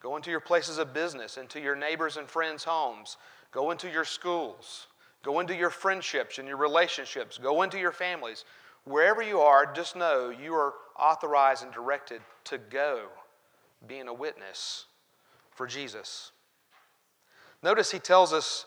Go 0.00 0.16
into 0.16 0.30
your 0.30 0.40
places 0.40 0.78
of 0.78 0.92
business, 0.92 1.36
into 1.36 1.60
your 1.60 1.76
neighbors' 1.76 2.16
and 2.16 2.28
friends' 2.28 2.64
homes. 2.64 3.16
Go 3.52 3.70
into 3.70 3.88
your 3.88 4.04
schools. 4.04 4.88
Go 5.22 5.40
into 5.40 5.54
your 5.54 5.70
friendships 5.70 6.38
and 6.38 6.46
your 6.46 6.56
relationships. 6.56 7.38
Go 7.38 7.62
into 7.62 7.78
your 7.78 7.92
families. 7.92 8.44
Wherever 8.84 9.22
you 9.22 9.40
are, 9.40 9.72
just 9.72 9.96
know 9.96 10.28
you 10.28 10.54
are 10.54 10.74
authorized 10.98 11.62
and 11.62 11.72
directed 11.72 12.20
to 12.44 12.58
go 12.58 13.06
being 13.86 14.08
a 14.08 14.14
witness 14.14 14.86
for 15.54 15.66
Jesus. 15.66 16.32
Notice 17.62 17.90
he 17.90 17.98
tells 17.98 18.32
us 18.32 18.66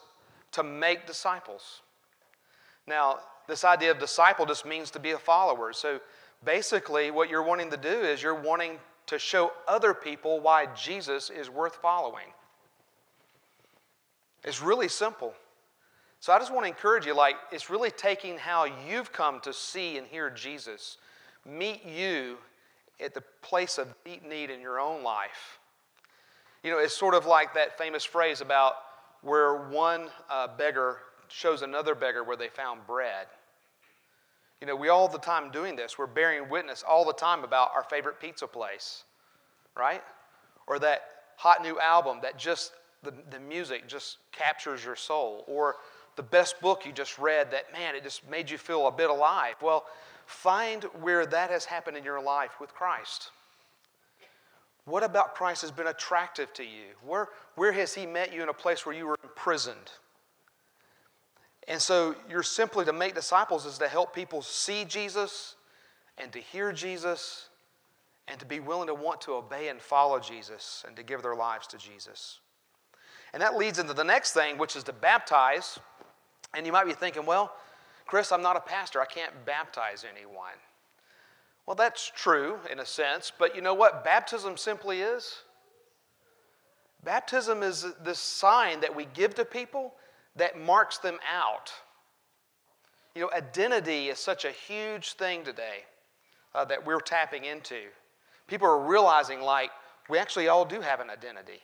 to 0.53 0.63
make 0.63 1.05
disciples. 1.05 1.81
Now, 2.87 3.19
this 3.47 3.63
idea 3.63 3.91
of 3.91 3.99
disciple 3.99 4.45
just 4.45 4.65
means 4.65 4.89
to 4.91 4.99
be 4.99 5.11
a 5.11 5.17
follower. 5.17 5.71
So 5.73 5.99
basically, 6.43 7.11
what 7.11 7.29
you're 7.29 7.43
wanting 7.43 7.69
to 7.71 7.77
do 7.77 7.89
is 7.89 8.23
you're 8.23 8.33
wanting 8.33 8.79
to 9.07 9.19
show 9.19 9.51
other 9.67 9.93
people 9.93 10.39
why 10.39 10.67
Jesus 10.75 11.29
is 11.29 11.49
worth 11.49 11.75
following. 11.75 12.25
It's 14.43 14.61
really 14.61 14.87
simple. 14.87 15.33
So 16.19 16.33
I 16.33 16.39
just 16.39 16.51
want 16.53 16.65
to 16.65 16.69
encourage 16.69 17.05
you 17.05 17.15
like, 17.15 17.35
it's 17.51 17.69
really 17.69 17.91
taking 17.91 18.37
how 18.37 18.65
you've 18.89 19.13
come 19.13 19.39
to 19.41 19.53
see 19.53 19.97
and 19.97 20.07
hear 20.07 20.29
Jesus 20.29 20.97
meet 21.45 21.85
you 21.85 22.37
at 22.99 23.13
the 23.13 23.23
place 23.41 23.77
of 23.77 23.87
deep 24.03 24.27
need 24.27 24.49
in 24.49 24.59
your 24.59 24.79
own 24.79 25.03
life 25.03 25.56
you 26.63 26.71
know, 26.71 26.79
it's 26.79 26.95
sort 26.95 27.13
of 27.13 27.25
like 27.25 27.53
that 27.53 27.77
famous 27.77 28.03
phrase 28.03 28.41
about 28.41 28.73
where 29.21 29.69
one 29.69 30.09
uh, 30.29 30.47
beggar 30.57 30.99
shows 31.27 31.61
another 31.61 31.95
beggar 31.95 32.23
where 32.23 32.37
they 32.37 32.49
found 32.49 32.85
bread. 32.87 33.27
You 34.61 34.67
know, 34.67 34.75
we 34.75 34.89
all 34.89 35.07
the 35.07 35.19
time 35.19 35.51
doing 35.51 35.75
this. 35.75 35.97
We're 35.97 36.07
bearing 36.07 36.49
witness 36.49 36.83
all 36.87 37.05
the 37.05 37.13
time 37.13 37.43
about 37.43 37.71
our 37.75 37.83
favorite 37.83 38.19
pizza 38.19 38.47
place, 38.47 39.03
right? 39.75 40.03
Or 40.65 40.79
that 40.79 41.01
hot 41.35 41.61
new 41.61 41.79
album 41.79 42.19
that 42.23 42.39
just, 42.39 42.73
the, 43.03 43.13
the 43.29 43.39
music 43.39 43.87
just 43.87 44.17
captures 44.31 44.83
your 44.83 44.95
soul. 44.95 45.43
Or 45.47 45.75
the 46.15 46.23
best 46.23 46.59
book 46.59 46.85
you 46.85 46.91
just 46.91 47.19
read 47.19 47.51
that, 47.51 47.71
man, 47.71 47.95
it 47.95 48.03
just 48.03 48.27
made 48.29 48.49
you 48.49 48.57
feel 48.57 48.87
a 48.87 48.91
bit 48.91 49.09
alive. 49.09 49.55
Well, 49.61 49.85
find 50.25 50.83
where 51.01 51.25
that 51.27 51.51
has 51.51 51.65
happened 51.65 51.95
in 51.95 52.03
your 52.03 52.21
life 52.21 52.59
with 52.59 52.73
Christ. 52.73 53.29
What 54.87 55.03
about 55.03 55.35
Christ 55.35 55.63
has 55.63 55.71
been 55.71 55.87
attractive 55.87 56.53
to 56.53 56.63
you? 56.63 56.95
Where, 57.05 57.27
where 57.55 57.73
has 57.73 57.93
He 57.93 58.05
met 58.05 58.33
you 58.33 58.41
in 58.41 58.47
a 58.47 58.53
place 58.53 58.85
where 58.85 58.95
you 58.95 59.05
were 59.05 59.17
imprisoned? 59.21 59.91
And 61.67 61.81
so, 61.81 62.15
you're 62.29 62.41
simply 62.41 62.85
to 62.85 62.93
make 62.93 63.13
disciples 63.13 63.65
is 63.65 63.77
to 63.79 63.89
help 63.89 64.15
people 64.15 64.41
see 64.41 64.85
Jesus 64.85 65.55
and 66.17 66.31
to 66.31 66.39
hear 66.39 66.71
Jesus 66.71 67.49
and 68.29 68.39
to 68.39 68.45
be 68.45 68.61
willing 68.61 68.87
to 68.87 68.93
want 68.93 69.19
to 69.21 69.33
obey 69.33 69.67
and 69.67 69.81
follow 69.81 70.21
Jesus 70.21 70.85
and 70.87 70.95
to 70.95 71.03
give 71.03 71.21
their 71.21 71.35
lives 71.35 71.67
to 71.67 71.77
Jesus. 71.77 72.39
And 73.33 73.41
that 73.41 73.57
leads 73.57 73.79
into 73.79 73.93
the 73.93 74.05
next 74.05 74.31
thing, 74.31 74.57
which 74.57 74.77
is 74.77 74.83
to 74.85 74.93
baptize. 74.93 75.79
And 76.55 76.65
you 76.65 76.71
might 76.71 76.85
be 76.85 76.93
thinking, 76.93 77.25
well, 77.25 77.53
Chris, 78.05 78.31
I'm 78.31 78.41
not 78.41 78.55
a 78.55 78.61
pastor. 78.61 79.01
I 79.01 79.05
can't 79.05 79.33
baptize 79.45 80.05
anyone. 80.09 80.55
Well, 81.67 81.75
that's 81.75 82.09
true 82.15 82.59
in 82.71 82.79
a 82.79 82.85
sense, 82.85 83.31
but 83.37 83.53
you 83.53 83.61
know 83.61 83.73
what 83.73 84.05
baptism 84.05 84.55
simply 84.55 85.01
is? 85.01 85.35
Baptism 87.03 87.61
is 87.61 87.85
this 88.03 88.19
sign 88.19 88.79
that 88.79 88.95
we 88.95 89.05
give 89.13 89.35
to 89.35 89.45
people 89.45 89.93
that 90.37 90.57
marks 90.57 90.97
them 90.97 91.17
out. 91.29 91.73
You 93.13 93.23
know, 93.23 93.31
identity 93.35 94.07
is 94.07 94.17
such 94.17 94.45
a 94.45 94.51
huge 94.51 95.13
thing 95.13 95.43
today 95.43 95.83
uh, 96.55 96.63
that 96.65 96.85
we're 96.85 97.01
tapping 97.01 97.43
into. 97.43 97.81
People 98.47 98.67
are 98.67 98.79
realizing, 98.79 99.41
like, 99.41 99.71
we 100.09 100.17
actually 100.17 100.47
all 100.47 100.63
do 100.63 100.79
have 100.79 101.01
an 101.01 101.09
identity. 101.09 101.59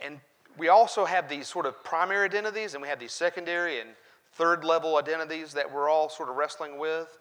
And 0.00 0.18
we 0.56 0.68
also 0.68 1.04
have 1.04 1.28
these 1.28 1.46
sort 1.46 1.66
of 1.66 1.84
primary 1.84 2.24
identities, 2.24 2.74
and 2.74 2.82
we 2.82 2.88
have 2.88 2.98
these 2.98 3.12
secondary 3.12 3.80
and 3.80 3.90
third 4.32 4.64
level 4.64 4.96
identities 4.96 5.52
that 5.52 5.72
we're 5.72 5.88
all 5.88 6.08
sort 6.08 6.28
of 6.28 6.36
wrestling 6.36 6.78
with. 6.78 7.16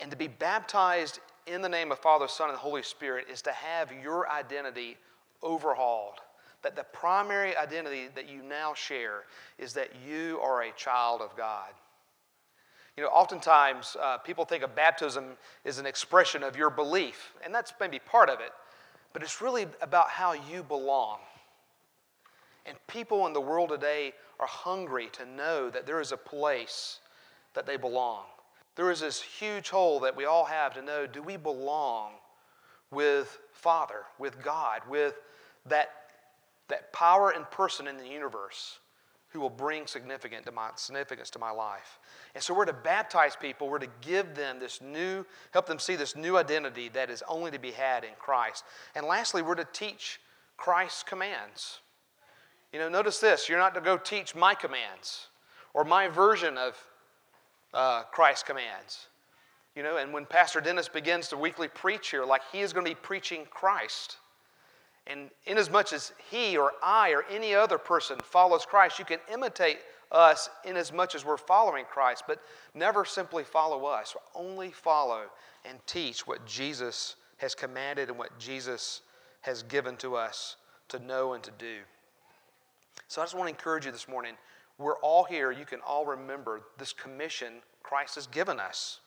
And 0.00 0.10
to 0.10 0.16
be 0.16 0.28
baptized 0.28 1.20
in 1.46 1.62
the 1.62 1.68
name 1.68 1.90
of 1.90 1.98
Father, 1.98 2.28
Son, 2.28 2.50
and 2.50 2.58
Holy 2.58 2.82
Spirit 2.82 3.26
is 3.30 3.42
to 3.42 3.52
have 3.52 3.92
your 4.02 4.30
identity 4.30 4.96
overhauled. 5.42 6.20
That 6.62 6.76
the 6.76 6.84
primary 6.84 7.56
identity 7.56 8.08
that 8.14 8.28
you 8.28 8.42
now 8.42 8.74
share 8.74 9.24
is 9.58 9.72
that 9.74 9.90
you 10.06 10.38
are 10.42 10.62
a 10.62 10.72
child 10.72 11.20
of 11.20 11.36
God. 11.36 11.70
You 12.96 13.04
know, 13.04 13.10
oftentimes 13.10 13.96
uh, 14.02 14.18
people 14.18 14.44
think 14.44 14.64
of 14.64 14.74
baptism 14.74 15.36
as 15.64 15.78
an 15.78 15.86
expression 15.86 16.42
of 16.42 16.56
your 16.56 16.68
belief, 16.68 17.32
and 17.44 17.54
that's 17.54 17.72
maybe 17.78 18.00
part 18.00 18.28
of 18.28 18.40
it, 18.40 18.50
but 19.12 19.22
it's 19.22 19.40
really 19.40 19.66
about 19.80 20.10
how 20.10 20.32
you 20.32 20.64
belong. 20.64 21.18
And 22.66 22.76
people 22.88 23.26
in 23.28 23.32
the 23.32 23.40
world 23.40 23.68
today 23.68 24.14
are 24.40 24.48
hungry 24.48 25.10
to 25.12 25.24
know 25.24 25.70
that 25.70 25.86
there 25.86 26.00
is 26.00 26.10
a 26.10 26.16
place 26.16 26.98
that 27.54 27.66
they 27.66 27.76
belong. 27.76 28.24
There 28.78 28.92
is 28.92 29.00
this 29.00 29.20
huge 29.20 29.70
hole 29.70 29.98
that 30.00 30.16
we 30.16 30.24
all 30.24 30.44
have 30.44 30.72
to 30.74 30.82
know 30.82 31.04
do 31.04 31.20
we 31.20 31.36
belong 31.36 32.12
with 32.92 33.40
Father, 33.50 34.04
with 34.20 34.40
God, 34.40 34.82
with 34.88 35.14
that, 35.66 35.90
that 36.68 36.92
power 36.92 37.30
and 37.30 37.50
person 37.50 37.88
in 37.88 37.96
the 37.96 38.06
universe 38.06 38.78
who 39.30 39.40
will 39.40 39.50
bring 39.50 39.88
significant 39.88 40.46
to 40.46 40.52
my, 40.52 40.70
significance 40.76 41.28
to 41.30 41.40
my 41.40 41.50
life? 41.50 41.98
And 42.36 42.42
so 42.42 42.54
we're 42.54 42.66
to 42.66 42.72
baptize 42.72 43.34
people, 43.34 43.68
we're 43.68 43.80
to 43.80 43.90
give 44.00 44.36
them 44.36 44.60
this 44.60 44.80
new, 44.80 45.26
help 45.50 45.66
them 45.66 45.80
see 45.80 45.96
this 45.96 46.14
new 46.14 46.36
identity 46.36 46.88
that 46.90 47.10
is 47.10 47.24
only 47.26 47.50
to 47.50 47.58
be 47.58 47.72
had 47.72 48.04
in 48.04 48.10
Christ. 48.16 48.62
And 48.94 49.04
lastly, 49.04 49.42
we're 49.42 49.56
to 49.56 49.66
teach 49.72 50.20
Christ's 50.56 51.02
commands. 51.02 51.80
You 52.72 52.78
know, 52.78 52.88
notice 52.88 53.18
this 53.18 53.48
you're 53.48 53.58
not 53.58 53.74
to 53.74 53.80
go 53.80 53.96
teach 53.96 54.36
my 54.36 54.54
commands 54.54 55.26
or 55.74 55.82
my 55.82 56.06
version 56.06 56.56
of 56.56 56.76
uh, 57.74 58.02
Christ's 58.04 58.44
commands. 58.44 59.08
You 59.76 59.82
know, 59.82 59.98
and 59.98 60.12
when 60.12 60.26
Pastor 60.26 60.60
Dennis 60.60 60.88
begins 60.88 61.28
to 61.28 61.36
weekly 61.36 61.68
preach 61.68 62.10
here, 62.10 62.24
like 62.24 62.42
he 62.50 62.60
is 62.60 62.72
going 62.72 62.84
to 62.84 62.90
be 62.90 62.96
preaching 63.00 63.46
Christ. 63.50 64.16
And 65.06 65.30
inasmuch 65.46 65.58
as 65.58 65.70
much 65.70 65.92
as 65.92 66.12
he 66.30 66.56
or 66.56 66.72
I 66.82 67.10
or 67.10 67.24
any 67.30 67.54
other 67.54 67.78
person 67.78 68.18
follows 68.22 68.66
Christ, 68.66 68.98
you 68.98 69.04
can 69.04 69.20
imitate 69.32 69.78
us 70.10 70.50
inasmuch 70.64 71.14
as 71.14 71.24
we're 71.24 71.36
following 71.36 71.84
Christ, 71.84 72.24
but 72.26 72.40
never 72.74 73.04
simply 73.04 73.44
follow 73.44 73.86
us. 73.86 74.16
Only 74.34 74.70
follow 74.70 75.22
and 75.64 75.78
teach 75.86 76.26
what 76.26 76.44
Jesus 76.46 77.16
has 77.38 77.54
commanded 77.54 78.08
and 78.08 78.18
what 78.18 78.38
Jesus 78.38 79.02
has 79.42 79.62
given 79.62 79.96
to 79.98 80.16
us 80.16 80.56
to 80.88 80.98
know 80.98 81.34
and 81.34 81.42
to 81.44 81.52
do. 81.58 81.76
So 83.06 83.22
I 83.22 83.24
just 83.24 83.34
want 83.34 83.46
to 83.46 83.54
encourage 83.54 83.86
you 83.86 83.92
this 83.92 84.08
morning. 84.08 84.34
We're 84.78 84.96
all 84.96 85.24
here. 85.24 85.50
You 85.50 85.64
can 85.64 85.80
all 85.86 86.06
remember 86.06 86.60
this 86.78 86.92
commission 86.92 87.54
Christ 87.82 88.14
has 88.14 88.26
given 88.26 88.60
us. 88.60 89.00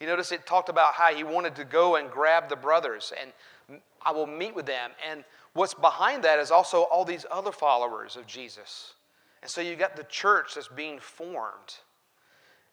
You 0.00 0.08
notice 0.08 0.32
it 0.32 0.46
talked 0.46 0.68
about 0.68 0.94
how 0.94 1.14
he 1.14 1.22
wanted 1.22 1.54
to 1.56 1.64
go 1.64 1.96
and 1.96 2.10
grab 2.10 2.48
the 2.48 2.56
brothers, 2.56 3.12
and 3.20 3.80
I 4.04 4.10
will 4.10 4.26
meet 4.26 4.54
with 4.54 4.66
them. 4.66 4.90
And 5.08 5.22
what's 5.52 5.74
behind 5.74 6.24
that 6.24 6.40
is 6.40 6.50
also 6.50 6.82
all 6.82 7.04
these 7.04 7.24
other 7.30 7.52
followers 7.52 8.16
of 8.16 8.26
Jesus. 8.26 8.94
And 9.42 9.50
so 9.50 9.60
you 9.60 9.76
got 9.76 9.94
the 9.94 10.04
church 10.04 10.56
that's 10.56 10.66
being 10.66 10.98
formed. 10.98 11.76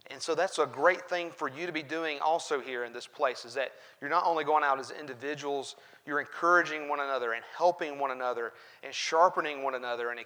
And 0.10 0.20
so 0.20 0.34
that's 0.34 0.58
a 0.58 0.66
great 0.66 1.08
thing 1.08 1.30
for 1.30 1.48
you 1.48 1.68
to 1.68 1.72
be 1.72 1.84
doing 1.84 2.20
also 2.20 2.60
here 2.60 2.84
in 2.84 2.94
this 2.94 3.06
place 3.06 3.46
is 3.46 3.54
that 3.54 3.74
you're 4.02 4.10
not 4.10 4.26
only 4.26 4.44
going 4.44 4.64
out 4.64 4.80
as 4.80 4.92
individuals, 4.92 5.76
you're 6.08 6.20
encouraging 6.20 6.90
one 6.90 7.00
another 7.00 7.34
and 7.34 7.44
helping 7.56 8.00
one 8.00 8.10
another 8.10 8.54
and 8.82 8.94
sharpening 8.94 9.62
one 9.62 9.76
another 9.76 10.10
and, 10.10 10.20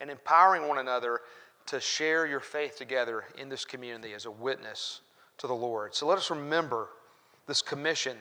and 0.00 0.10
empowering 0.10 0.68
one 0.68 0.78
another 0.78 1.20
to 1.66 1.80
share 1.80 2.26
your 2.26 2.40
faith 2.40 2.76
together 2.76 3.24
in 3.38 3.48
this 3.48 3.64
community 3.64 4.14
as 4.14 4.24
a 4.24 4.30
witness 4.30 5.00
to 5.38 5.46
the 5.46 5.54
Lord. 5.54 5.94
So 5.94 6.06
let 6.06 6.18
us 6.18 6.30
remember 6.30 6.88
this 7.46 7.62
commission 7.62 8.16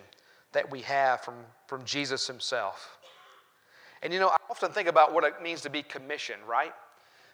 that 0.51 0.69
we 0.69 0.81
have 0.81 1.21
from, 1.21 1.35
from 1.67 1.83
Jesus 1.85 2.27
himself. 2.27 2.97
And 4.01 4.13
you 4.13 4.19
know, 4.19 4.29
I 4.29 4.37
often 4.49 4.71
think 4.71 4.87
about 4.87 5.13
what 5.13 5.23
it 5.23 5.41
means 5.41 5.61
to 5.61 5.69
be 5.69 5.83
commissioned, 5.83 6.41
right? 6.47 6.73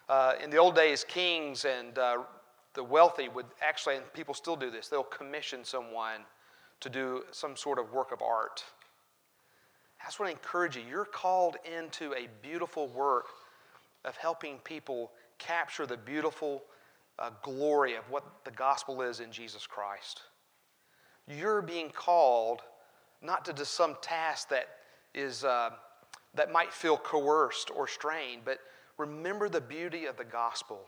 Uh, 0.10 0.34
in 0.44 0.50
the 0.50 0.58
old 0.58 0.76
days, 0.76 1.04
kings 1.04 1.66
and 1.66 1.98
uh, 1.98 2.20
the 2.74 2.84
wealthy 2.84 3.30
would 3.30 3.46
actually, 3.62 3.96
and 3.96 4.14
people 4.14 4.34
still 4.34 4.56
do 4.56 4.72
this, 4.72 4.88
they'll 4.88 5.04
commission 5.04 5.64
someone 5.64 6.22
to 6.80 6.90
do 6.90 7.24
some 7.32 7.56
sort 7.56 7.80
of 7.80 7.94
work 7.94 8.12
of 8.12 8.22
art. 8.22 8.64
I 10.02 10.08
just 10.08 10.20
want 10.20 10.32
to 10.32 10.38
encourage 10.38 10.76
you. 10.76 10.84
You're 10.90 11.06
called 11.06 11.58
into 11.78 12.14
a 12.14 12.28
beautiful 12.42 12.88
work 12.88 13.28
of 14.06 14.18
helping 14.18 14.58
people 14.60 15.12
capture 15.38 15.86
the 15.86 15.98
beautiful 15.98 16.64
uh, 17.20 17.30
glory 17.42 17.96
of 17.96 18.10
what 18.10 18.24
the 18.46 18.52
gospel 18.52 19.02
is 19.02 19.20
in 19.20 19.32
Jesus 19.32 19.68
Christ. 19.68 20.22
You're 21.28 21.62
being 21.62 21.90
called 21.90 22.62
not 23.22 23.46
to 23.46 23.54
do 23.54 23.64
some 23.64 23.96
task 24.02 24.50
that 24.50 24.68
is 25.14 25.44
uh, 25.44 25.72
that 26.34 26.52
might 26.52 26.72
feel 26.74 26.98
coerced 26.98 27.70
or 27.76 27.88
strained, 27.88 28.42
but 28.46 28.60
remember 28.98 29.50
the 29.50 29.62
beauty 29.62 30.06
of 30.06 30.18
the 30.18 30.24
gospel 30.24 30.88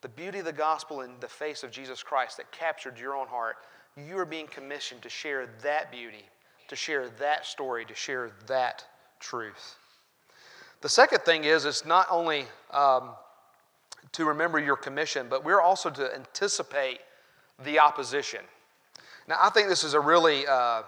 the 0.00 0.08
beauty 0.08 0.38
of 0.38 0.44
the 0.44 0.52
gospel 0.52 1.00
in 1.00 1.10
the 1.20 1.28
face 1.28 1.62
of 1.64 1.70
Jesus 1.70 2.02
Christ 2.02 2.36
that 2.36 2.50
captured 2.52 2.98
your 2.98 3.16
own 3.16 3.26
heart, 3.26 3.56
you 3.96 4.16
are 4.18 4.24
being 4.24 4.46
commissioned 4.46 5.02
to 5.02 5.08
share 5.08 5.48
that 5.62 5.90
beauty, 5.90 6.24
to 6.68 6.76
share 6.76 7.08
that 7.18 7.44
story, 7.44 7.84
to 7.84 7.94
share 7.94 8.30
that 8.46 8.84
truth. 9.18 9.76
The 10.80 10.88
second 10.88 11.20
thing 11.22 11.44
is, 11.44 11.64
it's 11.64 11.84
not 11.84 12.06
only 12.10 12.44
um, 12.70 13.10
to 14.12 14.24
remember 14.24 14.58
your 14.58 14.76
commission, 14.76 15.26
but 15.28 15.44
we're 15.44 15.60
also 15.60 15.90
to 15.90 16.14
anticipate 16.14 17.00
the 17.64 17.80
opposition. 17.80 18.40
Now, 19.26 19.36
I 19.42 19.50
think 19.50 19.68
this 19.68 19.82
is 19.82 19.94
a 19.94 20.00
really 20.00 20.46
uh, 20.46 20.82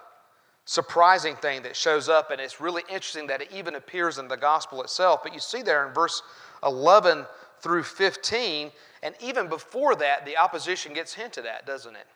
surprising 0.64 1.34
thing 1.36 1.62
that 1.62 1.74
shows 1.74 2.08
up, 2.08 2.30
and 2.30 2.40
it's 2.40 2.60
really 2.60 2.82
interesting 2.88 3.26
that 3.26 3.42
it 3.42 3.50
even 3.52 3.74
appears 3.74 4.18
in 4.18 4.28
the 4.28 4.36
gospel 4.36 4.82
itself. 4.82 5.22
But 5.22 5.34
you 5.34 5.40
see 5.40 5.62
there 5.62 5.86
in 5.86 5.92
verse 5.92 6.22
11 6.64 7.26
through 7.60 7.82
15, 7.82 8.70
and 9.02 9.14
even 9.20 9.48
before 9.48 9.96
that, 9.96 10.24
the 10.24 10.36
opposition 10.36 10.94
gets 10.94 11.12
hinted 11.12 11.46
at, 11.46 11.66
doesn't 11.66 11.96
it? 11.96 12.06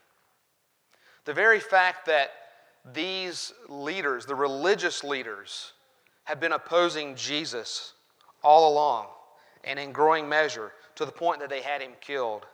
The 1.25 1.35
very 1.35 1.59
fact 1.59 2.07
that 2.07 2.31
these 2.93 3.53
leaders, 3.69 4.27
the 4.27 4.35
religious 4.35 5.03
leaders, 5.03 5.73
have 6.25 6.41
been 6.41 6.53
opposing 6.53 7.15
Jesus 7.15 7.95
all 8.43 8.73
along 8.73 9.07
and 9.65 9.79
in 9.79 9.93
growing 9.93 10.29
measure 10.29 10.73
to 10.97 11.05
the 11.05 11.13
point 11.13 11.41
that 11.41 11.49
they 11.49 11.63
had 11.63 11.81
him 11.81 11.93
killed. 12.01 12.47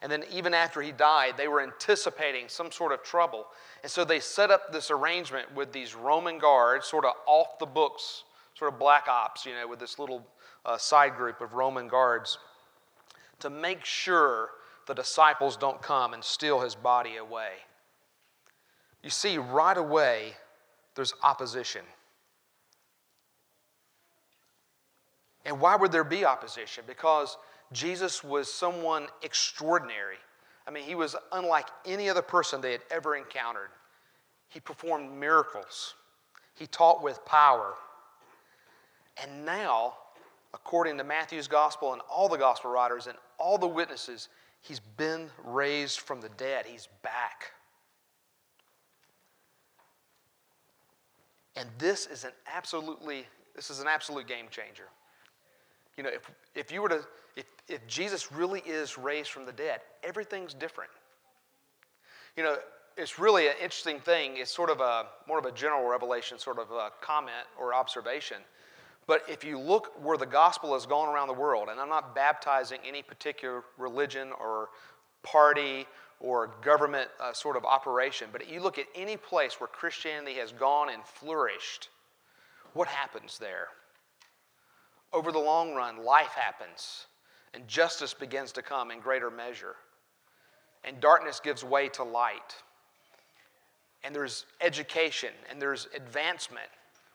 And 0.00 0.10
then, 0.10 0.24
even 0.32 0.52
after 0.52 0.82
he 0.82 0.90
died, 0.90 1.34
they 1.36 1.46
were 1.46 1.60
anticipating 1.60 2.48
some 2.48 2.72
sort 2.72 2.90
of 2.90 3.04
trouble. 3.04 3.46
And 3.84 3.90
so 3.90 4.04
they 4.04 4.18
set 4.18 4.50
up 4.50 4.72
this 4.72 4.90
arrangement 4.90 5.54
with 5.54 5.72
these 5.72 5.94
Roman 5.94 6.38
guards, 6.38 6.86
sort 6.86 7.04
of 7.04 7.12
off 7.26 7.58
the 7.60 7.66
books, 7.66 8.24
sort 8.54 8.72
of 8.72 8.80
black 8.80 9.06
ops, 9.08 9.46
you 9.46 9.52
know, 9.54 9.68
with 9.68 9.78
this 9.78 10.00
little 10.00 10.26
uh, 10.64 10.76
side 10.76 11.14
group 11.16 11.40
of 11.40 11.54
Roman 11.54 11.86
guards 11.86 12.38
to 13.38 13.50
make 13.50 13.84
sure 13.84 14.50
the 14.86 14.94
disciples 14.94 15.56
don't 15.56 15.80
come 15.82 16.14
and 16.14 16.22
steal 16.24 16.60
his 16.60 16.74
body 16.74 17.16
away. 17.16 17.52
You 19.02 19.10
see, 19.10 19.38
right 19.38 19.76
away, 19.76 20.32
there's 20.94 21.14
opposition. 21.22 21.82
And 25.44 25.60
why 25.60 25.76
would 25.76 25.92
there 25.92 26.04
be 26.04 26.24
opposition? 26.24 26.84
Because 26.86 27.36
Jesus 27.72 28.22
was 28.22 28.52
someone 28.52 29.06
extraordinary. 29.22 30.18
I 30.66 30.70
mean, 30.70 30.84
he 30.84 30.94
was 30.94 31.16
unlike 31.32 31.68
any 31.84 32.08
other 32.08 32.22
person 32.22 32.60
they 32.60 32.72
had 32.72 32.82
ever 32.90 33.16
encountered. 33.16 33.70
He 34.48 34.60
performed 34.60 35.12
miracles, 35.12 35.94
he 36.54 36.66
taught 36.66 37.02
with 37.02 37.24
power. 37.24 37.74
And 39.22 39.44
now, 39.44 39.94
according 40.54 40.96
to 40.98 41.04
Matthew's 41.04 41.48
gospel 41.48 41.92
and 41.92 42.02
all 42.10 42.28
the 42.28 42.38
gospel 42.38 42.70
writers 42.70 43.06
and 43.06 43.16
all 43.38 43.58
the 43.58 43.66
witnesses, 43.66 44.28
he's 44.60 44.80
been 44.80 45.28
raised 45.44 46.00
from 46.00 46.20
the 46.20 46.30
dead. 46.30 46.64
He's 46.66 46.88
back. 47.02 47.52
And 51.56 51.68
this 51.78 52.06
is 52.06 52.24
an 52.24 52.32
absolutely 52.54 53.26
this 53.54 53.68
is 53.68 53.80
an 53.80 53.86
absolute 53.86 54.26
game 54.26 54.46
changer. 54.50 54.88
You 55.96 56.04
know, 56.04 56.10
if, 56.10 56.30
if 56.54 56.72
you 56.72 56.82
were 56.82 56.88
to 56.88 57.04
if, 57.36 57.46
if 57.68 57.86
Jesus 57.86 58.30
really 58.32 58.60
is 58.60 58.98
raised 58.98 59.30
from 59.30 59.46
the 59.46 59.52
dead, 59.52 59.80
everything's 60.02 60.54
different. 60.54 60.90
You 62.36 62.42
know, 62.42 62.56
it's 62.96 63.18
really 63.18 63.46
an 63.46 63.54
interesting 63.54 64.00
thing. 64.00 64.36
It's 64.36 64.50
sort 64.50 64.70
of 64.70 64.80
a 64.80 65.06
more 65.26 65.38
of 65.38 65.44
a 65.44 65.52
general 65.52 65.88
revelation, 65.88 66.38
sort 66.38 66.58
of 66.58 66.70
a 66.70 66.90
comment 67.00 67.46
or 67.58 67.74
observation. 67.74 68.38
But 69.06 69.24
if 69.28 69.44
you 69.44 69.58
look 69.58 69.92
where 70.02 70.16
the 70.16 70.26
gospel 70.26 70.74
has 70.74 70.86
gone 70.86 71.08
around 71.08 71.28
the 71.28 71.34
world, 71.34 71.68
and 71.70 71.80
I'm 71.80 71.88
not 71.88 72.14
baptizing 72.14 72.78
any 72.86 73.02
particular 73.02 73.64
religion 73.76 74.30
or 74.40 74.68
party 75.22 75.86
or 76.20 76.54
government 76.62 77.08
uh, 77.20 77.32
sort 77.32 77.56
of 77.56 77.64
operation, 77.64 78.28
but 78.30 78.48
you 78.48 78.62
look 78.62 78.78
at 78.78 78.86
any 78.94 79.16
place 79.16 79.60
where 79.60 79.66
Christianity 79.66 80.34
has 80.34 80.52
gone 80.52 80.88
and 80.90 81.02
flourished, 81.04 81.88
what 82.74 82.86
happens 82.86 83.38
there? 83.38 83.68
Over 85.12 85.32
the 85.32 85.38
long 85.38 85.74
run, 85.74 86.04
life 86.04 86.34
happens, 86.34 87.06
and 87.54 87.66
justice 87.68 88.14
begins 88.14 88.52
to 88.52 88.62
come 88.62 88.90
in 88.90 89.00
greater 89.00 89.30
measure, 89.30 89.76
and 90.84 91.00
darkness 91.00 91.40
gives 91.42 91.62
way 91.62 91.88
to 91.90 92.02
light, 92.02 92.56
and 94.04 94.14
there's 94.14 94.46
education, 94.60 95.30
and 95.50 95.60
there's 95.60 95.88
advancement 95.94 96.68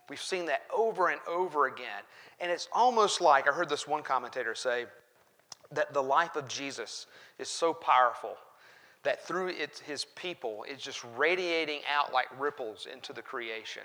We've 0.10 0.22
seen 0.22 0.46
that 0.46 0.64
over 0.76 1.10
and 1.10 1.20
over 1.28 1.68
again. 1.68 2.04
And 2.40 2.52
it's 2.52 2.70
almost 2.72 3.20
like 3.20 3.48
I 3.48 3.52
heard 3.52 3.70
this 3.70 3.88
one 3.88 4.04
commentator 4.04 4.56
say 4.56 4.86
that 5.72 5.94
the 5.94 6.04
life 6.04 6.36
of 6.36 6.48
Jesus 6.48 7.08
is 7.40 7.50
so 7.50 7.74
powerful 7.74 8.38
that 9.04 9.26
through 9.26 9.54
his 9.86 10.06
people, 10.16 10.66
it's 10.68 10.84
just 10.84 11.04
radiating 11.16 11.82
out 11.94 12.14
like 12.14 12.28
ripples 12.40 12.88
into 12.92 13.14
the 13.14 13.22
creation. 13.22 13.84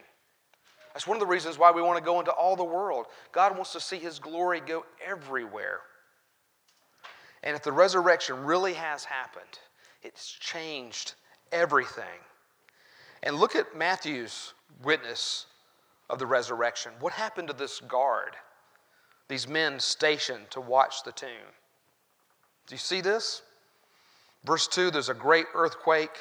That's 0.92 1.06
one 1.06 1.16
of 1.16 1.20
the 1.20 1.26
reasons 1.26 1.58
why 1.58 1.70
we 1.70 1.82
want 1.82 1.98
to 1.98 2.04
go 2.04 2.20
into 2.20 2.32
all 2.32 2.56
the 2.56 2.64
world. 2.64 3.06
God 3.32 3.54
wants 3.54 3.72
to 3.72 3.80
see 3.80 3.98
his 3.98 4.18
glory 4.18 4.60
go 4.60 4.84
everywhere. 5.04 5.80
And 7.42 7.56
if 7.56 7.62
the 7.62 7.72
resurrection 7.72 8.44
really 8.44 8.74
has 8.74 9.04
happened, 9.04 9.58
it's 10.02 10.32
changed 10.32 11.14
everything. 11.50 12.04
And 13.22 13.36
look 13.36 13.56
at 13.56 13.76
Matthew's 13.76 14.54
witness 14.82 15.46
of 16.10 16.18
the 16.18 16.26
resurrection. 16.26 16.92
What 17.00 17.12
happened 17.12 17.48
to 17.48 17.54
this 17.54 17.80
guard? 17.80 18.36
These 19.28 19.48
men 19.48 19.80
stationed 19.80 20.50
to 20.50 20.60
watch 20.60 21.04
the 21.04 21.12
tomb. 21.12 21.28
Do 22.66 22.74
you 22.74 22.78
see 22.78 23.00
this? 23.00 23.42
Verse 24.44 24.66
2 24.68 24.90
there's 24.90 25.08
a 25.08 25.14
great 25.14 25.46
earthquake. 25.54 26.16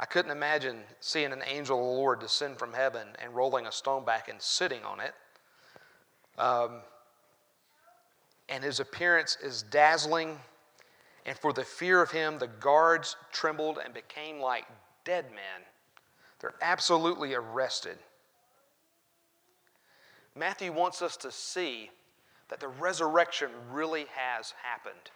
I 0.00 0.06
couldn't 0.06 0.30
imagine 0.30 0.78
seeing 1.00 1.32
an 1.32 1.42
angel 1.46 1.78
of 1.78 1.84
the 1.84 2.00
Lord 2.00 2.20
descend 2.20 2.58
from 2.58 2.72
heaven 2.72 3.08
and 3.20 3.34
rolling 3.34 3.66
a 3.66 3.72
stone 3.72 4.04
back 4.04 4.28
and 4.28 4.40
sitting 4.40 4.84
on 4.84 5.00
it. 5.00 5.14
Um, 6.38 6.80
and 8.48 8.62
his 8.62 8.78
appearance 8.78 9.36
is 9.42 9.62
dazzling. 9.62 10.38
And 11.26 11.36
for 11.36 11.52
the 11.52 11.64
fear 11.64 12.00
of 12.00 12.12
him, 12.12 12.38
the 12.38 12.46
guards 12.46 13.16
trembled 13.32 13.78
and 13.84 13.92
became 13.92 14.40
like 14.40 14.66
dead 15.04 15.26
men. 15.30 15.66
They're 16.40 16.54
absolutely 16.62 17.34
arrested. 17.34 17.98
Matthew 20.36 20.72
wants 20.72 21.02
us 21.02 21.16
to 21.18 21.32
see 21.32 21.90
that 22.48 22.60
the 22.60 22.68
resurrection 22.68 23.50
really 23.72 24.06
has 24.14 24.54
happened. 24.62 25.10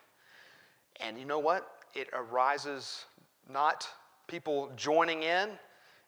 And 1.01 1.17
you 1.17 1.25
know 1.25 1.39
what? 1.39 1.69
It 1.95 2.09
arises 2.13 3.05
not 3.49 3.87
people 4.27 4.71
joining 4.77 5.23
in, 5.23 5.51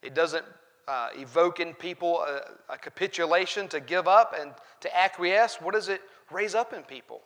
it 0.03 0.14
doesn't 0.14 0.44
uh, 0.87 1.09
evoke 1.14 1.61
in 1.61 1.74
people 1.74 2.20
a, 2.20 2.72
a 2.74 2.79
capitulation 2.79 3.68
to 3.68 3.81
give 3.81 4.07
up 4.07 4.35
and 4.38 4.53
to 4.81 4.96
acquiesce. 4.96 5.59
What 5.61 5.74
does 5.74 5.88
it 5.88 6.03
raise 6.31 6.55
up 6.55 6.72
in 6.72 6.83
people? 6.83 7.22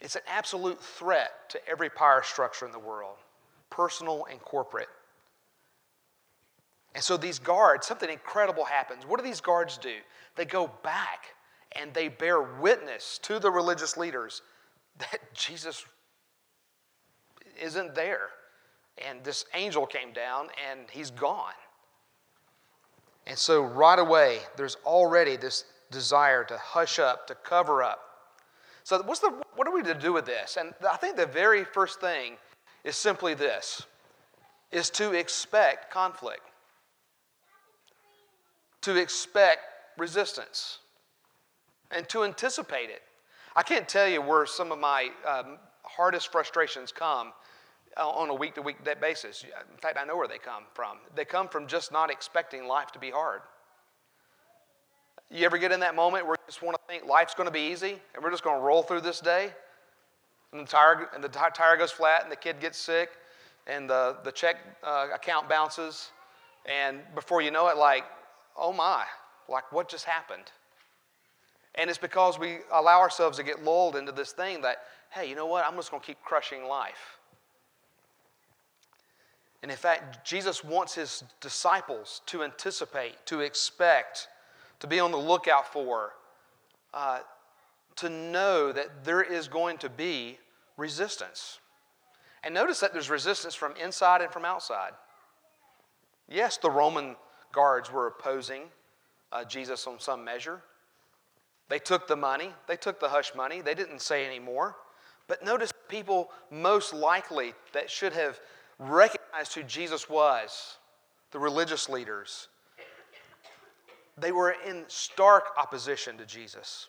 It's 0.00 0.16
an 0.16 0.22
absolute 0.28 0.82
threat 0.82 1.30
to 1.50 1.68
every 1.68 1.90
power 1.90 2.22
structure 2.22 2.66
in 2.66 2.72
the 2.72 2.78
world, 2.78 3.16
personal 3.70 4.26
and 4.30 4.40
corporate. 4.40 4.88
And 6.94 7.02
so 7.02 7.16
these 7.16 7.38
guards, 7.38 7.86
something 7.86 8.10
incredible 8.10 8.64
happens. 8.64 9.04
What 9.04 9.18
do 9.18 9.24
these 9.24 9.40
guards 9.40 9.78
do? 9.78 9.94
They 10.36 10.44
go 10.44 10.70
back 10.82 11.26
and 11.72 11.92
they 11.92 12.08
bear 12.08 12.40
witness 12.42 13.18
to 13.22 13.38
the 13.38 13.50
religious 13.50 13.96
leaders 13.96 14.42
that 14.98 15.34
Jesus 15.34 15.84
isn't 17.60 17.94
there. 17.94 18.30
And 19.06 19.22
this 19.24 19.44
angel 19.54 19.86
came 19.86 20.12
down 20.12 20.48
and 20.70 20.80
he's 20.90 21.10
gone. 21.10 21.52
And 23.26 23.38
so 23.38 23.62
right 23.62 23.98
away, 23.98 24.38
there's 24.56 24.76
already 24.86 25.36
this 25.36 25.64
desire 25.90 26.44
to 26.44 26.56
hush 26.56 26.98
up, 26.98 27.26
to 27.26 27.34
cover 27.34 27.82
up. 27.82 28.00
So 28.84 29.02
what's 29.02 29.20
the, 29.20 29.30
what 29.54 29.68
are 29.68 29.74
we 29.74 29.82
to 29.82 29.94
do 29.94 30.12
with 30.12 30.24
this? 30.24 30.56
And 30.58 30.72
I 30.90 30.96
think 30.96 31.16
the 31.16 31.26
very 31.26 31.64
first 31.64 32.00
thing 32.00 32.34
is 32.84 32.96
simply 32.96 33.34
this, 33.34 33.82
is 34.72 34.88
to 34.90 35.12
expect 35.12 35.90
conflict 35.90 36.40
to 38.82 38.96
expect 38.96 39.60
resistance 39.96 40.78
and 41.90 42.08
to 42.08 42.24
anticipate 42.24 42.90
it. 42.90 43.02
I 43.56 43.62
can't 43.62 43.88
tell 43.88 44.08
you 44.08 44.22
where 44.22 44.46
some 44.46 44.70
of 44.72 44.78
my 44.78 45.10
um, 45.26 45.58
hardest 45.82 46.30
frustrations 46.30 46.92
come 46.92 47.32
on 47.98 48.30
a 48.30 48.34
week 48.34 48.54
to 48.54 48.62
week 48.62 48.76
basis. 49.00 49.44
In 49.44 49.78
fact, 49.78 49.98
I 50.00 50.04
know 50.04 50.16
where 50.16 50.28
they 50.28 50.38
come 50.38 50.64
from. 50.74 50.98
They 51.14 51.24
come 51.24 51.48
from 51.48 51.66
just 51.66 51.92
not 51.92 52.10
expecting 52.10 52.66
life 52.66 52.92
to 52.92 52.98
be 52.98 53.10
hard. 53.10 53.40
You 55.30 55.44
ever 55.44 55.58
get 55.58 55.72
in 55.72 55.80
that 55.80 55.94
moment 55.94 56.26
where 56.26 56.34
you 56.34 56.46
just 56.46 56.62
want 56.62 56.76
to 56.76 56.82
think 56.88 57.06
life's 57.06 57.34
going 57.34 57.46
to 57.48 57.52
be 57.52 57.70
easy 57.70 57.98
and 58.14 58.24
we're 58.24 58.30
just 58.30 58.44
going 58.44 58.58
to 58.58 58.64
roll 58.64 58.82
through 58.82 59.02
this 59.02 59.20
day? 59.20 59.50
And 60.52 60.66
the 60.66 60.70
tire, 60.70 61.10
and 61.14 61.22
the 61.22 61.28
tire 61.28 61.76
goes 61.76 61.90
flat 61.90 62.22
and 62.22 62.32
the 62.32 62.36
kid 62.36 62.60
gets 62.60 62.78
sick 62.78 63.10
and 63.66 63.90
the, 63.90 64.16
the 64.24 64.32
check 64.32 64.56
uh, 64.82 65.08
account 65.14 65.48
bounces. 65.48 66.10
And 66.64 67.00
before 67.14 67.42
you 67.42 67.50
know 67.50 67.68
it, 67.68 67.76
like 67.76 68.04
oh 68.58 68.72
my, 68.72 69.04
like 69.48 69.70
what 69.72 69.88
just 69.88 70.04
happened? 70.04 70.52
And 71.76 71.88
it's 71.88 71.98
because 71.98 72.38
we 72.38 72.58
allow 72.72 72.98
ourselves 72.98 73.38
to 73.38 73.44
get 73.44 73.62
lulled 73.62 73.94
into 73.94 74.10
this 74.10 74.32
thing 74.32 74.62
that, 74.62 74.78
hey, 75.10 75.28
you 75.28 75.36
know 75.36 75.46
what? 75.46 75.64
I'm 75.64 75.76
just 75.76 75.90
going 75.90 76.00
to 76.00 76.06
keep 76.06 76.20
crushing 76.24 76.64
life. 76.64 77.17
And 79.62 79.70
in 79.70 79.76
fact, 79.76 80.24
Jesus 80.24 80.62
wants 80.62 80.94
his 80.94 81.24
disciples 81.40 82.22
to 82.26 82.44
anticipate, 82.44 83.26
to 83.26 83.40
expect, 83.40 84.28
to 84.80 84.86
be 84.86 85.00
on 85.00 85.10
the 85.10 85.18
lookout 85.18 85.72
for, 85.72 86.12
uh, 86.94 87.20
to 87.96 88.08
know 88.08 88.70
that 88.70 89.04
there 89.04 89.22
is 89.22 89.48
going 89.48 89.78
to 89.78 89.88
be 89.88 90.38
resistance. 90.76 91.58
And 92.44 92.54
notice 92.54 92.78
that 92.80 92.92
there's 92.92 93.10
resistance 93.10 93.54
from 93.54 93.74
inside 93.76 94.22
and 94.22 94.32
from 94.32 94.44
outside. 94.44 94.92
Yes, 96.28 96.56
the 96.56 96.70
Roman 96.70 97.16
guards 97.52 97.90
were 97.90 98.06
opposing 98.06 98.62
uh, 99.32 99.44
Jesus 99.44 99.86
on 99.86 99.98
some 99.98 100.24
measure. 100.24 100.62
They 101.68 101.78
took 101.78 102.06
the 102.06 102.16
money, 102.16 102.50
they 102.66 102.76
took 102.76 103.00
the 103.00 103.08
hush 103.08 103.34
money, 103.34 103.60
they 103.60 103.74
didn't 103.74 104.00
say 104.00 104.24
any 104.24 104.38
more. 104.38 104.76
But 105.26 105.44
notice 105.44 105.72
people 105.88 106.30
most 106.50 106.94
likely 106.94 107.52
that 107.72 107.90
should 107.90 108.14
have 108.14 108.40
recognized 108.78 109.54
who 109.54 109.62
Jesus 109.62 110.08
was, 110.08 110.78
the 111.32 111.38
religious 111.38 111.88
leaders, 111.88 112.48
they 114.16 114.32
were 114.32 114.56
in 114.66 114.84
stark 114.88 115.50
opposition 115.56 116.18
to 116.18 116.26
Jesus. 116.26 116.88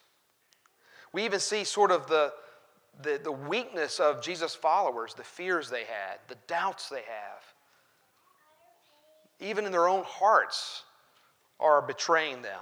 We 1.14 1.26
even 1.26 1.40
see 1.40 1.64
sort 1.64 1.92
of 1.92 2.08
the, 2.08 2.34
the, 3.02 3.20
the 3.24 3.32
weakness 3.32 4.00
of 4.00 4.22
Jesus' 4.22 4.56
followers, 4.56 5.14
the 5.14 5.24
fears 5.24 5.70
they 5.70 5.84
had, 5.84 6.20
the 6.28 6.38
doubts 6.48 6.90
they 6.90 6.98
have 6.98 7.44
even 9.40 9.66
in 9.66 9.72
their 9.72 9.88
own 9.88 10.04
hearts, 10.06 10.84
are 11.60 11.82
betraying 11.82 12.42
them. 12.42 12.62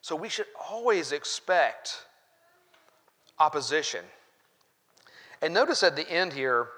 So 0.00 0.16
we 0.16 0.28
should 0.28 0.46
always 0.70 1.12
expect 1.12 2.04
opposition. 3.38 4.04
And 5.40 5.54
notice 5.54 5.82
at 5.82 5.96
the 5.96 6.08
end 6.08 6.32
here 6.32 6.68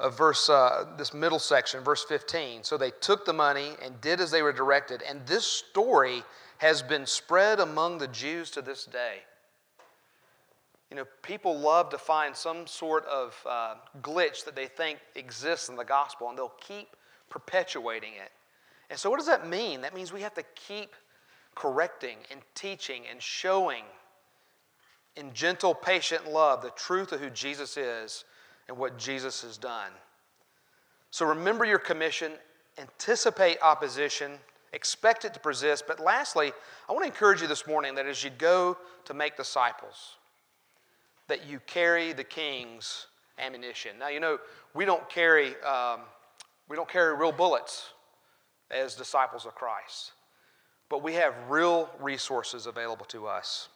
of 0.00 0.16
verse, 0.16 0.48
uh, 0.48 0.86
this 0.96 1.14
middle 1.14 1.38
section, 1.38 1.82
verse 1.84 2.04
15. 2.04 2.64
So 2.64 2.76
they 2.76 2.90
took 3.00 3.24
the 3.24 3.32
money 3.32 3.72
and 3.82 4.00
did 4.00 4.20
as 4.20 4.30
they 4.30 4.42
were 4.42 4.52
directed. 4.52 5.02
And 5.02 5.24
this 5.26 5.46
story 5.46 6.22
has 6.58 6.82
been 6.82 7.06
spread 7.06 7.60
among 7.60 7.98
the 7.98 8.08
Jews 8.08 8.50
to 8.52 8.62
this 8.62 8.84
day. 8.84 9.18
You 10.90 10.96
know, 10.96 11.04
people 11.22 11.56
love 11.56 11.90
to 11.90 11.98
find 11.98 12.34
some 12.34 12.66
sort 12.66 13.04
of 13.06 13.36
uh, 13.48 13.74
glitch 14.02 14.44
that 14.44 14.56
they 14.56 14.66
think 14.66 14.98
exists 15.14 15.68
in 15.68 15.76
the 15.76 15.84
gospel, 15.84 16.28
and 16.28 16.36
they'll 16.36 16.52
keep 16.60 16.96
perpetuating 17.28 18.14
it. 18.14 18.32
And 18.90 18.98
so, 18.98 19.08
what 19.08 19.18
does 19.18 19.28
that 19.28 19.48
mean? 19.48 19.82
That 19.82 19.94
means 19.94 20.12
we 20.12 20.22
have 20.22 20.34
to 20.34 20.42
keep 20.56 20.96
correcting 21.54 22.16
and 22.32 22.40
teaching 22.56 23.04
and 23.08 23.22
showing 23.22 23.84
in 25.16 25.32
gentle, 25.32 25.74
patient 25.74 26.28
love 26.28 26.62
the 26.62 26.70
truth 26.70 27.12
of 27.12 27.20
who 27.20 27.30
Jesus 27.30 27.76
is 27.76 28.24
and 28.70 28.78
what 28.78 28.96
Jesus 28.96 29.42
has 29.42 29.58
done. 29.58 29.90
So, 31.10 31.26
remember 31.26 31.64
your 31.64 31.80
commission, 31.80 32.32
anticipate 32.78 33.58
opposition, 33.60 34.30
expect 34.72 35.24
it 35.24 35.34
to 35.34 35.40
persist. 35.40 35.84
But 35.88 35.98
lastly, 35.98 36.52
I 36.88 36.92
want 36.92 37.02
to 37.02 37.08
encourage 37.08 37.42
you 37.42 37.48
this 37.48 37.66
morning 37.66 37.96
that 37.96 38.06
as 38.06 38.22
you 38.22 38.30
go 38.30 38.78
to 39.06 39.12
make 39.12 39.36
disciples, 39.36 40.14
that 41.26 41.48
you 41.48 41.58
carry 41.66 42.12
the 42.12 42.22
king's 42.22 43.08
ammunition. 43.40 43.98
Now, 43.98 44.06
you 44.06 44.20
know, 44.20 44.38
we 44.72 44.84
don't 44.84 45.06
carry, 45.08 45.60
um, 45.62 46.02
we 46.68 46.76
don't 46.76 46.88
carry 46.88 47.16
real 47.16 47.32
bullets 47.32 47.88
as 48.70 48.94
disciples 48.94 49.46
of 49.46 49.56
Christ, 49.56 50.12
but 50.88 51.02
we 51.02 51.14
have 51.14 51.34
real 51.48 51.90
resources 51.98 52.66
available 52.66 53.06
to 53.06 53.26
us. 53.26 53.68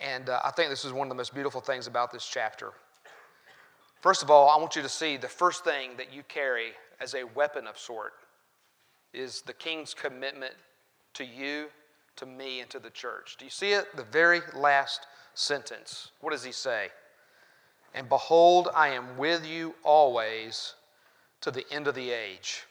And 0.00 0.30
uh, 0.30 0.40
I 0.42 0.50
think 0.50 0.70
this 0.70 0.86
is 0.86 0.92
one 0.94 1.08
of 1.08 1.10
the 1.10 1.14
most 1.14 1.34
beautiful 1.34 1.60
things 1.60 1.86
about 1.86 2.10
this 2.10 2.26
chapter. 2.26 2.72
First 4.02 4.24
of 4.24 4.30
all, 4.30 4.50
I 4.50 4.56
want 4.56 4.74
you 4.74 4.82
to 4.82 4.88
see 4.88 5.16
the 5.16 5.28
first 5.28 5.62
thing 5.62 5.90
that 5.96 6.12
you 6.12 6.24
carry 6.24 6.72
as 7.00 7.14
a 7.14 7.22
weapon 7.22 7.68
of 7.68 7.78
sort 7.78 8.14
is 9.14 9.42
the 9.42 9.52
king's 9.52 9.94
commitment 9.94 10.54
to 11.14 11.24
you, 11.24 11.66
to 12.16 12.26
me, 12.26 12.58
and 12.58 12.68
to 12.70 12.80
the 12.80 12.90
church. 12.90 13.36
Do 13.38 13.44
you 13.44 13.50
see 13.50 13.70
it? 13.70 13.96
The 13.96 14.02
very 14.02 14.40
last 14.56 15.06
sentence. 15.34 16.10
What 16.20 16.32
does 16.32 16.42
he 16.42 16.50
say? 16.50 16.88
And 17.94 18.08
behold, 18.08 18.70
I 18.74 18.88
am 18.88 19.16
with 19.16 19.46
you 19.46 19.72
always 19.84 20.74
to 21.42 21.52
the 21.52 21.64
end 21.70 21.86
of 21.86 21.94
the 21.94 22.10
age. 22.10 22.64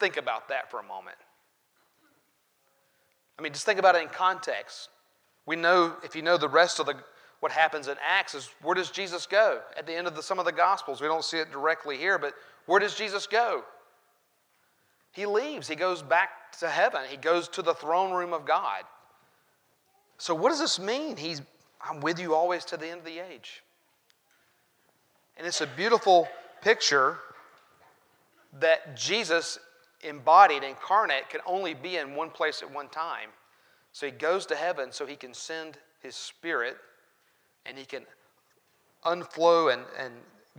Think 0.00 0.16
about 0.16 0.48
that 0.48 0.70
for 0.70 0.80
a 0.80 0.84
moment. 0.84 1.18
I 3.38 3.42
mean, 3.42 3.52
just 3.52 3.66
think 3.66 3.78
about 3.78 3.94
it 3.94 4.00
in 4.00 4.08
context. 4.08 4.88
We 5.44 5.56
know, 5.56 5.96
if 6.02 6.16
you 6.16 6.22
know 6.22 6.38
the 6.38 6.48
rest 6.48 6.80
of 6.80 6.86
the, 6.86 6.94
what 7.44 7.52
happens 7.52 7.88
in 7.88 7.96
Acts, 8.02 8.34
is 8.34 8.48
where 8.62 8.74
does 8.74 8.90
Jesus 8.90 9.26
go? 9.26 9.60
At 9.76 9.86
the 9.86 9.92
end 9.92 10.06
of 10.06 10.16
the, 10.16 10.22
some 10.22 10.38
of 10.38 10.46
the 10.46 10.50
Gospels, 10.50 11.02
we 11.02 11.08
don't 11.08 11.22
see 11.22 11.36
it 11.36 11.52
directly 11.52 11.98
here, 11.98 12.18
but 12.18 12.32
where 12.64 12.80
does 12.80 12.94
Jesus 12.94 13.26
go? 13.26 13.64
He 15.12 15.26
leaves. 15.26 15.68
He 15.68 15.76
goes 15.76 16.00
back 16.00 16.58
to 16.60 16.70
heaven. 16.70 17.02
He 17.06 17.18
goes 17.18 17.48
to 17.48 17.60
the 17.60 17.74
throne 17.74 18.12
room 18.12 18.32
of 18.32 18.46
God. 18.46 18.84
So, 20.16 20.34
what 20.34 20.48
does 20.48 20.58
this 20.58 20.80
mean? 20.80 21.18
He's, 21.18 21.42
I'm 21.86 22.00
with 22.00 22.18
you 22.18 22.34
always 22.34 22.64
to 22.64 22.78
the 22.78 22.88
end 22.88 23.00
of 23.00 23.04
the 23.04 23.18
age. 23.18 23.62
And 25.36 25.46
it's 25.46 25.60
a 25.60 25.66
beautiful 25.66 26.26
picture 26.62 27.18
that 28.58 28.96
Jesus 28.96 29.58
embodied, 30.02 30.62
incarnate, 30.62 31.28
can 31.28 31.42
only 31.44 31.74
be 31.74 31.98
in 31.98 32.14
one 32.14 32.30
place 32.30 32.62
at 32.62 32.72
one 32.72 32.88
time. 32.88 33.28
So 33.92 34.06
he 34.06 34.12
goes 34.12 34.46
to 34.46 34.56
heaven 34.56 34.92
so 34.92 35.04
he 35.04 35.16
can 35.16 35.34
send 35.34 35.76
his 36.00 36.14
spirit 36.14 36.78
and 37.66 37.78
he 37.78 37.84
can 37.84 38.04
unflow 39.04 39.68
and, 39.68 39.82
and 39.98 40.12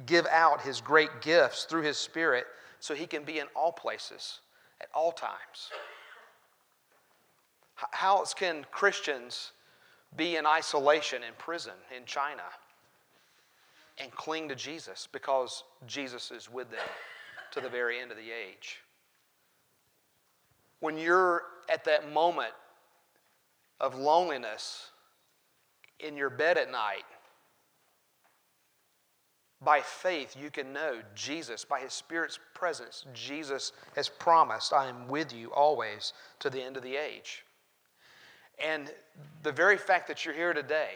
give 0.05 0.25
out 0.27 0.61
his 0.61 0.81
great 0.81 1.21
gifts 1.21 1.65
through 1.65 1.81
his 1.81 1.97
spirit 1.97 2.45
so 2.79 2.93
he 2.93 3.07
can 3.07 3.23
be 3.23 3.39
in 3.39 3.47
all 3.55 3.71
places 3.71 4.39
at 4.81 4.89
all 4.93 5.11
times. 5.11 5.71
How 7.75 8.17
else 8.17 8.33
can 8.33 8.65
Christians 8.71 9.51
be 10.15 10.37
in 10.37 10.45
isolation 10.45 11.23
in 11.23 11.33
prison 11.37 11.73
in 11.95 12.05
China 12.05 12.43
and 13.97 14.11
cling 14.11 14.47
to 14.49 14.55
Jesus 14.55 15.07
because 15.11 15.63
Jesus 15.87 16.31
is 16.31 16.51
with 16.51 16.69
them 16.71 16.87
to 17.51 17.61
the 17.61 17.69
very 17.69 17.99
end 17.99 18.11
of 18.11 18.17
the 18.17 18.31
age? 18.31 18.79
When 20.79 20.97
you're 20.97 21.43
at 21.69 21.83
that 21.85 22.11
moment 22.13 22.53
of 23.79 23.95
loneliness 23.95 24.91
in 25.99 26.17
your 26.17 26.29
bed 26.29 26.57
at 26.57 26.71
night, 26.71 27.05
by 29.61 29.81
faith, 29.81 30.35
you 30.39 30.51
can 30.51 30.73
know 30.73 30.99
Jesus, 31.15 31.65
by 31.65 31.79
His 31.79 31.93
Spirit's 31.93 32.39
presence, 32.53 33.05
Jesus 33.13 33.71
has 33.95 34.07
promised, 34.07 34.73
I 34.73 34.87
am 34.87 35.07
with 35.07 35.33
you 35.33 35.51
always 35.53 36.13
to 36.39 36.49
the 36.49 36.61
end 36.61 36.77
of 36.77 36.83
the 36.83 36.95
age. 36.95 37.43
And 38.63 38.91
the 39.43 39.51
very 39.51 39.77
fact 39.77 40.07
that 40.07 40.23
you're 40.23 40.35
here 40.35 40.53
today, 40.53 40.91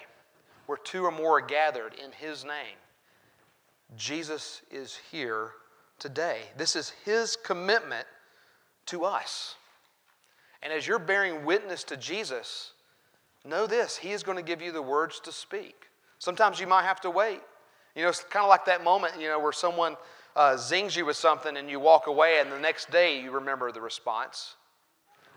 where 0.68 0.78
two 0.78 1.04
or 1.04 1.12
more 1.12 1.38
are 1.38 1.42
gathered 1.42 1.94
in 1.94 2.12
His 2.12 2.46
name, 2.46 2.78
Jesus 3.98 4.62
is 4.70 5.00
here 5.12 5.52
today. 5.98 6.42
This 6.58 6.76
is 6.76 6.94
His 7.06 7.36
commitment 7.36 8.06
to 8.88 9.04
us. 9.04 9.56
And 10.62 10.72
as 10.72 10.86
you're 10.86 11.00
bearing 11.00 11.46
witness 11.46 11.84
to 11.86 11.98
Jesus, 11.98 12.74
know 13.46 13.68
this 13.68 13.98
He 13.98 14.12
is 14.12 14.24
going 14.24 14.38
to 14.38 14.44
give 14.44 14.62
you 14.62 14.72
the 14.72 14.82
words 14.82 15.20
to 15.22 15.32
speak. 15.32 15.88
Sometimes 16.20 16.60
you 16.60 16.68
might 16.68 16.84
have 16.84 17.02
to 17.02 17.10
wait. 17.10 17.42
You 17.96 18.04
know, 18.04 18.10
it's 18.10 18.24
kind 18.24 18.44
of 18.44 18.50
like 18.50 18.66
that 18.66 18.84
moment, 18.84 19.14
you 19.20 19.28
know, 19.28 19.40
where 19.40 19.52
someone 19.52 19.96
uh, 20.36 20.58
zings 20.58 20.96
you 20.96 21.06
with 21.06 21.16
something 21.16 21.58
and 21.58 21.70
you 21.70 21.80
walk 21.80 22.08
away, 22.08 22.40
and 22.40 22.52
the 22.52 22.60
next 22.60 22.92
day 22.92 23.22
you 23.22 23.32
remember 23.32 23.72
the 23.72 23.82
response. 23.82 24.56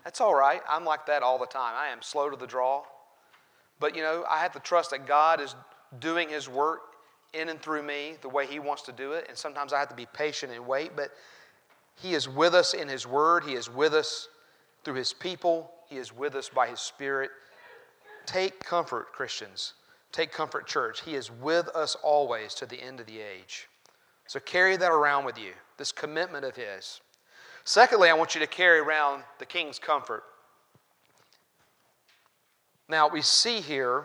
That's 0.04 0.20
all 0.20 0.34
right. 0.34 0.60
I'm 0.68 0.84
like 0.84 1.06
that 1.06 1.22
all 1.22 1.38
the 1.38 1.46
time. 1.46 1.74
I 1.76 1.88
am 1.88 2.02
slow 2.02 2.28
to 2.28 2.36
the 2.36 2.46
draw. 2.46 2.82
But, 3.78 3.96
you 3.96 4.02
know, 4.02 4.24
I 4.28 4.38
have 4.40 4.52
to 4.52 4.60
trust 4.60 4.90
that 4.90 5.06
God 5.06 5.40
is 5.40 5.54
doing 6.00 6.28
His 6.28 6.48
work 6.48 6.80
in 7.32 7.48
and 7.48 7.60
through 7.60 7.82
me 7.82 8.14
the 8.20 8.28
way 8.28 8.46
He 8.46 8.58
wants 8.58 8.82
to 8.82 8.92
do 8.92 9.12
it. 9.12 9.26
And 9.28 9.36
sometimes 9.36 9.72
I 9.72 9.78
have 9.78 9.88
to 9.88 9.94
be 9.94 10.06
patient 10.12 10.52
and 10.52 10.66
wait. 10.66 10.96
But 10.96 11.10
He 11.96 12.14
is 12.14 12.28
with 12.28 12.54
us 12.54 12.74
in 12.74 12.88
His 12.88 13.06
Word, 13.06 13.44
He 13.44 13.54
is 13.54 13.70
with 13.70 13.94
us 13.94 14.28
through 14.84 14.94
His 14.94 15.12
people, 15.12 15.70
He 15.88 15.96
is 15.96 16.14
with 16.14 16.34
us 16.34 16.48
by 16.48 16.68
His 16.68 16.80
Spirit. 16.80 17.30
Take 18.26 18.64
comfort, 18.64 19.12
Christians. 19.12 19.74
Take 20.12 20.32
comfort, 20.32 20.66
church. 20.66 21.02
He 21.02 21.14
is 21.14 21.30
with 21.30 21.68
us 21.68 21.96
always 22.02 22.54
to 22.54 22.66
the 22.66 22.80
end 22.80 23.00
of 23.00 23.06
the 23.06 23.20
age. 23.20 23.68
So 24.26 24.40
carry 24.40 24.76
that 24.76 24.90
around 24.90 25.24
with 25.24 25.38
you, 25.38 25.52
this 25.78 25.92
commitment 25.92 26.44
of 26.44 26.56
His. 26.56 27.00
Secondly, 27.64 28.08
I 28.08 28.14
want 28.14 28.34
you 28.34 28.40
to 28.40 28.46
carry 28.46 28.78
around 28.78 29.22
the 29.38 29.46
king's 29.46 29.78
comfort. 29.78 30.24
Now, 32.88 33.08
we 33.08 33.22
see 33.22 33.60
here 33.60 34.04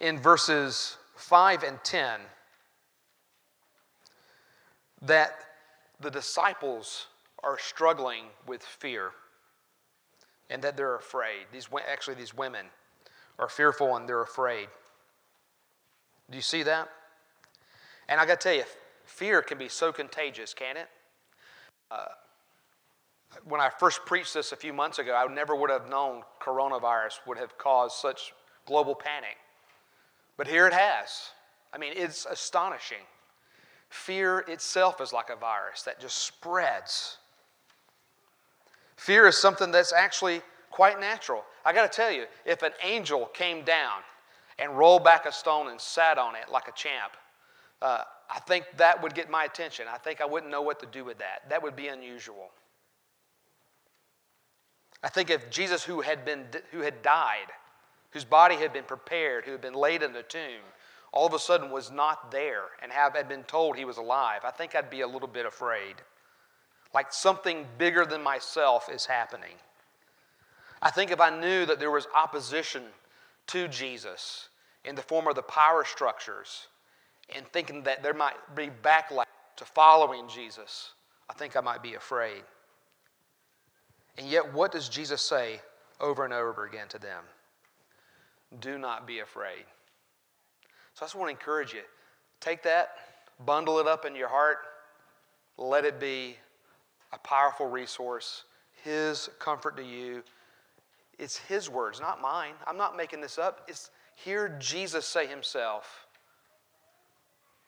in 0.00 0.18
verses 0.18 0.96
5 1.16 1.62
and 1.62 1.82
10 1.82 2.20
that 5.02 5.32
the 6.00 6.10
disciples 6.10 7.06
are 7.42 7.58
struggling 7.58 8.24
with 8.46 8.62
fear 8.62 9.12
and 10.50 10.62
that 10.62 10.76
they're 10.76 10.96
afraid. 10.96 11.46
These, 11.52 11.68
actually, 11.90 12.14
these 12.14 12.34
women 12.34 12.66
are 13.38 13.48
fearful 13.48 13.96
and 13.96 14.08
they're 14.08 14.22
afraid. 14.22 14.68
Do 16.30 16.36
you 16.36 16.42
see 16.42 16.62
that? 16.62 16.88
And 18.08 18.20
I 18.20 18.26
got 18.26 18.40
to 18.40 18.48
tell 18.48 18.56
you, 18.56 18.64
Fear 19.04 19.42
can 19.42 19.58
be 19.58 19.68
so 19.68 19.92
contagious, 19.92 20.54
can 20.54 20.76
it? 20.76 20.88
Uh, 21.90 22.06
when 23.44 23.60
I 23.60 23.68
first 23.68 24.04
preached 24.06 24.34
this 24.34 24.52
a 24.52 24.56
few 24.56 24.72
months 24.72 24.98
ago, 24.98 25.14
I 25.14 25.32
never 25.32 25.54
would 25.54 25.70
have 25.70 25.88
known 25.88 26.22
coronavirus 26.40 27.20
would 27.26 27.38
have 27.38 27.58
caused 27.58 27.96
such 27.96 28.32
global 28.66 28.94
panic. 28.94 29.36
But 30.36 30.46
here 30.46 30.66
it 30.66 30.72
has. 30.72 31.30
I 31.72 31.78
mean, 31.78 31.92
it's 31.94 32.26
astonishing. 32.26 33.04
Fear 33.90 34.40
itself 34.48 35.00
is 35.00 35.12
like 35.12 35.30
a 35.30 35.36
virus 35.36 35.82
that 35.82 36.00
just 36.00 36.18
spreads. 36.18 37.18
Fear 39.04 39.26
is 39.26 39.36
something 39.36 39.70
that's 39.70 39.92
actually 39.92 40.40
quite 40.70 40.98
natural. 40.98 41.44
I 41.62 41.74
got 41.74 41.92
to 41.92 41.94
tell 41.94 42.10
you, 42.10 42.24
if 42.46 42.62
an 42.62 42.72
angel 42.82 43.26
came 43.34 43.62
down 43.62 44.00
and 44.58 44.78
rolled 44.78 45.04
back 45.04 45.26
a 45.26 45.32
stone 45.32 45.68
and 45.68 45.78
sat 45.78 46.16
on 46.16 46.34
it 46.34 46.50
like 46.50 46.68
a 46.68 46.72
champ, 46.72 47.12
uh, 47.82 48.04
I 48.30 48.38
think 48.40 48.64
that 48.78 49.02
would 49.02 49.14
get 49.14 49.28
my 49.28 49.44
attention. 49.44 49.84
I 49.92 49.98
think 49.98 50.22
I 50.22 50.24
wouldn't 50.24 50.50
know 50.50 50.62
what 50.62 50.80
to 50.80 50.86
do 50.86 51.04
with 51.04 51.18
that. 51.18 51.46
That 51.50 51.62
would 51.62 51.76
be 51.76 51.88
unusual. 51.88 52.48
I 55.02 55.10
think 55.10 55.28
if 55.28 55.50
Jesus, 55.50 55.84
who 55.84 56.00
had, 56.00 56.24
been, 56.24 56.46
who 56.70 56.80
had 56.80 57.02
died, 57.02 57.52
whose 58.12 58.24
body 58.24 58.54
had 58.54 58.72
been 58.72 58.84
prepared, 58.84 59.44
who 59.44 59.52
had 59.52 59.60
been 59.60 59.74
laid 59.74 60.02
in 60.02 60.14
the 60.14 60.22
tomb, 60.22 60.62
all 61.12 61.26
of 61.26 61.34
a 61.34 61.38
sudden 61.38 61.70
was 61.70 61.90
not 61.90 62.30
there 62.30 62.68
and 62.82 62.90
have, 62.90 63.14
had 63.14 63.28
been 63.28 63.44
told 63.44 63.76
he 63.76 63.84
was 63.84 63.98
alive, 63.98 64.40
I 64.44 64.50
think 64.50 64.74
I'd 64.74 64.88
be 64.88 65.02
a 65.02 65.06
little 65.06 65.28
bit 65.28 65.44
afraid. 65.44 65.96
Like 66.94 67.12
something 67.12 67.66
bigger 67.76 68.06
than 68.06 68.22
myself 68.22 68.88
is 68.92 69.04
happening. 69.04 69.56
I 70.80 70.90
think 70.90 71.10
if 71.10 71.20
I 71.20 71.30
knew 71.30 71.66
that 71.66 71.80
there 71.80 71.90
was 71.90 72.06
opposition 72.14 72.84
to 73.48 73.68
Jesus 73.68 74.48
in 74.84 74.94
the 74.94 75.02
form 75.02 75.26
of 75.26 75.34
the 75.34 75.42
power 75.42 75.84
structures, 75.84 76.68
and 77.34 77.46
thinking 77.48 77.82
that 77.84 78.02
there 78.02 78.14
might 78.14 78.36
be 78.54 78.68
backlash 78.82 79.24
to 79.56 79.64
following 79.64 80.28
Jesus, 80.28 80.92
I 81.28 81.32
think 81.32 81.56
I 81.56 81.60
might 81.60 81.82
be 81.82 81.94
afraid. 81.94 82.42
And 84.18 84.28
yet, 84.28 84.52
what 84.52 84.72
does 84.72 84.88
Jesus 84.88 85.22
say 85.22 85.60
over 86.00 86.24
and 86.24 86.34
over 86.34 86.66
again 86.66 86.88
to 86.88 86.98
them 86.98 87.24
do 88.60 88.78
not 88.78 89.06
be 89.06 89.20
afraid. 89.20 89.64
So 90.94 91.02
I 91.02 91.06
just 91.06 91.14
want 91.14 91.28
to 91.28 91.32
encourage 91.32 91.72
you 91.72 91.82
take 92.40 92.62
that, 92.62 92.90
bundle 93.44 93.78
it 93.78 93.86
up 93.86 94.04
in 94.04 94.14
your 94.14 94.28
heart, 94.28 94.58
let 95.56 95.84
it 95.84 95.98
be 95.98 96.36
a 97.14 97.18
powerful 97.18 97.66
resource, 97.66 98.44
His 98.82 99.30
comfort 99.38 99.76
to 99.76 99.84
you. 99.84 100.22
It's 101.18 101.36
His 101.36 101.70
words, 101.70 102.00
not 102.00 102.20
mine. 102.20 102.54
I'm 102.66 102.76
not 102.76 102.96
making 102.96 103.20
this 103.20 103.38
up. 103.38 103.62
It's 103.68 103.90
hear 104.16 104.56
Jesus 104.60 105.06
say 105.06 105.26
Himself, 105.26 106.06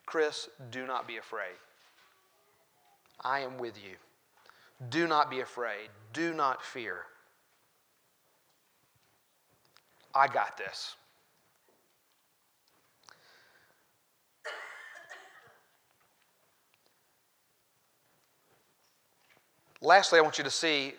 Chris, 0.05 0.49
do 0.71 0.87
not 0.87 1.07
be 1.09 1.17
afraid. 1.17 1.57
I 3.23 3.41
am 3.41 3.59
with 3.59 3.77
you. 3.77 3.97
Do 4.91 5.07
not 5.07 5.31
be 5.31 5.41
afraid. 5.41 5.89
Do 6.13 6.35
not 6.35 6.63
fear. 6.63 7.07
I 10.15 10.29
got 10.29 10.57
this. 10.57 10.97
Lastly, 19.87 20.19
I 20.19 20.23
want 20.23 20.37
you 20.37 20.43
to 20.43 20.51
see 20.51 20.95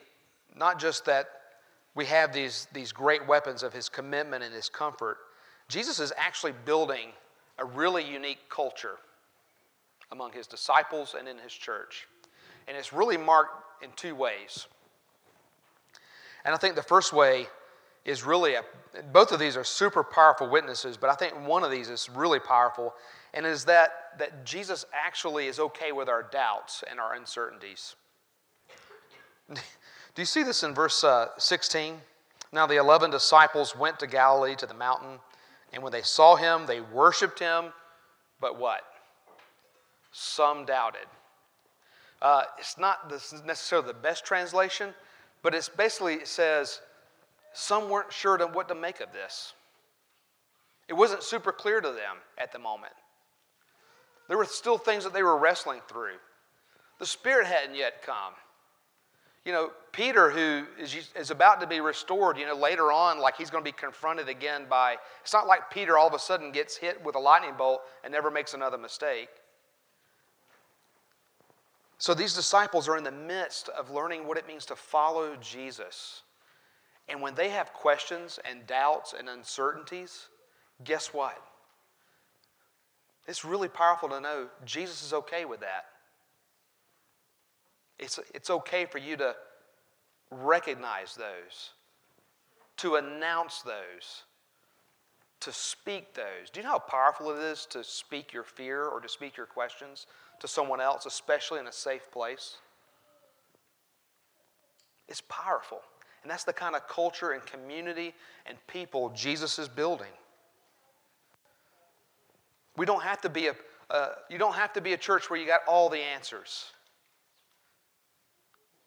not 0.56 0.80
just 0.80 1.04
that 1.08 1.28
we 1.94 2.06
have 2.06 2.32
these, 2.32 2.70
these 2.72 2.94
great 2.94 3.28
weapons 3.28 3.62
of 3.62 3.74
his 3.74 3.90
commitment 3.90 4.46
and 4.46 4.54
his 4.54 4.70
comfort, 4.70 5.18
Jesus 5.68 6.00
is 6.00 6.14
actually 6.16 6.54
building 6.64 7.10
a 7.58 7.66
really 7.66 8.10
unique 8.10 8.48
culture 8.48 8.96
among 10.14 10.32
his 10.32 10.48
disciples 10.48 11.18
and 11.20 11.28
in 11.28 11.38
his 11.38 11.52
church. 11.52 12.08
And 12.70 12.78
it's 12.78 12.94
really 12.94 13.18
marked 13.18 13.84
in 13.84 13.90
two 13.98 14.16
ways. 14.16 14.68
And 16.46 16.56
I 16.56 16.58
think 16.58 16.76
the 16.76 16.82
first 16.82 17.12
way 17.12 17.48
is 18.06 18.24
really 18.24 18.54
a, 18.54 18.64
both 19.12 19.34
of 19.34 19.40
these 19.40 19.58
are 19.58 19.66
super 19.66 20.02
powerful 20.02 20.50
witnesses, 20.50 20.96
but 20.96 21.10
I 21.10 21.16
think 21.16 21.34
one 21.46 21.66
of 21.66 21.72
these 21.72 21.90
is 21.90 22.10
really 22.10 22.40
powerful, 22.40 22.94
and 23.34 23.46
is 23.46 23.66
that, 23.66 24.18
that 24.18 24.46
Jesus 24.46 24.86
actually 24.94 25.48
is 25.48 25.60
okay 25.60 25.92
with 25.92 26.08
our 26.08 26.24
doubts 26.24 26.86
and 26.90 27.02
our 27.02 27.16
uncertainties. 27.16 27.98
Do 29.54 30.22
you 30.22 30.26
see 30.26 30.44
this 30.44 30.64
in 30.64 30.74
verse 30.74 31.04
uh, 31.04 31.28
16? 31.38 31.96
Now 32.52 32.66
the 32.66 32.78
11 32.78 33.12
disciples 33.12 33.76
went 33.76 34.00
to 34.00 34.08
Galilee 34.08 34.56
to 34.56 34.66
the 34.66 34.74
mountain, 34.74 35.20
and 35.74 35.84
when 35.84 35.92
they 35.92 36.02
saw 36.02 36.36
him, 36.36 36.66
they 36.66 36.82
worshiped 36.82 37.40
him, 37.40 37.74
but 38.40 38.60
what? 38.60 38.82
Some 40.12 40.66
doubted. 40.66 41.06
Uh, 42.22 42.44
it's 42.58 42.78
not 42.78 43.12
necessarily 43.46 43.88
the 43.88 43.94
best 43.94 44.26
translation, 44.26 44.94
but 45.44 45.54
it's 45.54 45.70
basically 45.70 46.16
it 46.16 46.28
says 46.28 46.82
some 47.54 47.90
weren't 47.90 48.12
sure 48.12 48.38
to 48.38 48.48
what 48.48 48.68
to 48.70 48.76
make 48.76 49.02
of 49.02 49.12
this. 49.12 49.54
It 50.88 50.94
wasn't 50.94 51.22
super 51.22 51.52
clear 51.52 51.80
to 51.82 51.90
them 51.90 52.18
at 52.38 52.52
the 52.52 52.60
moment. 52.60 52.94
There 54.28 54.38
were 54.38 54.46
still 54.46 54.78
things 54.78 55.04
that 55.04 55.14
they 55.14 55.24
were 55.24 55.38
wrestling 55.38 55.82
through. 55.88 56.16
The 57.00 57.06
Spirit 57.06 57.46
hadn't 57.46 57.76
yet 57.76 58.02
come 58.02 58.34
you 59.48 59.54
know, 59.54 59.72
Peter, 59.94 60.30
who 60.30 60.66
is, 60.78 61.10
is 61.16 61.32
about 61.32 61.62
to 61.62 61.68
be 61.68 61.80
restored, 61.80 62.38
you 62.38 62.46
know, 62.46 62.54
later 62.54 62.92
on, 62.92 63.18
like 63.18 63.38
he's 63.38 63.50
going 63.50 63.64
to 63.64 63.68
be 63.68 63.72
confronted 63.72 64.28
again 64.28 64.66
by, 64.70 64.98
it's 65.22 65.32
not 65.32 65.48
like 65.48 65.72
Peter 65.72 65.98
all 65.98 66.06
of 66.06 66.14
a 66.14 66.20
sudden 66.20 66.52
gets 66.52 66.76
hit 66.76 67.02
with 67.02 67.16
a 67.16 67.20
lightning 67.20 67.54
bolt 67.58 67.80
and 68.04 68.12
never 68.12 68.30
makes 68.30 68.54
another 68.54 68.78
mistake. 68.78 69.30
So 71.98 72.14
these 72.14 72.34
disciples 72.34 72.90
are 72.90 72.98
in 72.98 73.06
the 73.06 73.12
midst 73.12 73.70
of 73.70 73.90
learning 73.90 74.28
what 74.28 74.38
it 74.38 74.50
means 74.50 74.66
to 74.66 74.76
follow 74.76 75.38
Jesus. 75.38 76.24
And 77.08 77.22
when 77.22 77.34
they 77.34 77.48
have 77.48 77.72
questions 77.72 78.40
and 78.44 78.68
doubts 78.68 79.16
and 79.18 79.30
uncertainties, 79.30 80.28
guess 80.84 81.14
what? 81.14 81.42
It's 83.30 83.46
really 83.46 83.70
powerful 83.70 84.10
to 84.10 84.20
know 84.20 84.50
Jesus 84.66 85.04
is 85.04 85.14
okay 85.14 85.46
with 85.46 85.62
that. 85.62 85.86
It's, 88.00 88.20
it's 88.34 88.50
okay 88.50 88.86
for 88.86 88.98
you 88.98 89.18
to 89.18 89.36
recognize 90.32 91.16
those, 91.16 91.72
to 92.78 92.96
announce 92.96 93.62
those, 93.62 94.24
to 95.40 95.52
speak 95.52 96.14
those. 96.14 96.50
Do 96.52 96.60
you 96.60 96.64
know 96.64 96.74
how 96.74 96.80
powerful 96.80 97.32
it 97.32 97.40
is 97.40 97.66
to 97.68 97.84
speak 97.84 98.34
your 98.34 98.44
fear 98.44 98.86
or 98.86 99.00
to 99.00 99.10
speak 99.10 99.38
your 99.38 99.46
questions 99.46 100.08
to 100.40 100.48
someone 100.48 100.82
else, 100.82 101.06
especially 101.06 101.60
in 101.60 101.68
a 101.68 101.72
safe 101.72 102.12
place? 102.12 102.58
It's 105.08 105.22
powerful. 105.30 105.82
And 106.24 106.32
that's 106.32 106.44
the 106.44 106.54
kind 106.54 106.76
of 106.76 106.88
culture 106.88 107.32
and 107.32 107.46
community 107.46 108.14
and 108.46 108.58
people 108.68 109.10
Jesus 109.16 109.60
is 109.60 109.70
building. 109.70 110.12
We 112.76 112.86
don't 112.86 113.04
have 113.04 113.22
to 113.22 113.30
be 113.30 113.48
a, 113.48 113.56
uh, 113.90 114.10
you 114.30 114.38
don't 114.38 114.56
have 114.56 114.74
to 114.74 114.82
be 114.82 114.94
a 114.94 114.98
church 114.98 115.30
where 115.30 115.40
you 115.40 115.48
got 115.48 115.62
all 115.68 115.90
the 115.90 116.00
answers. 116.00 116.72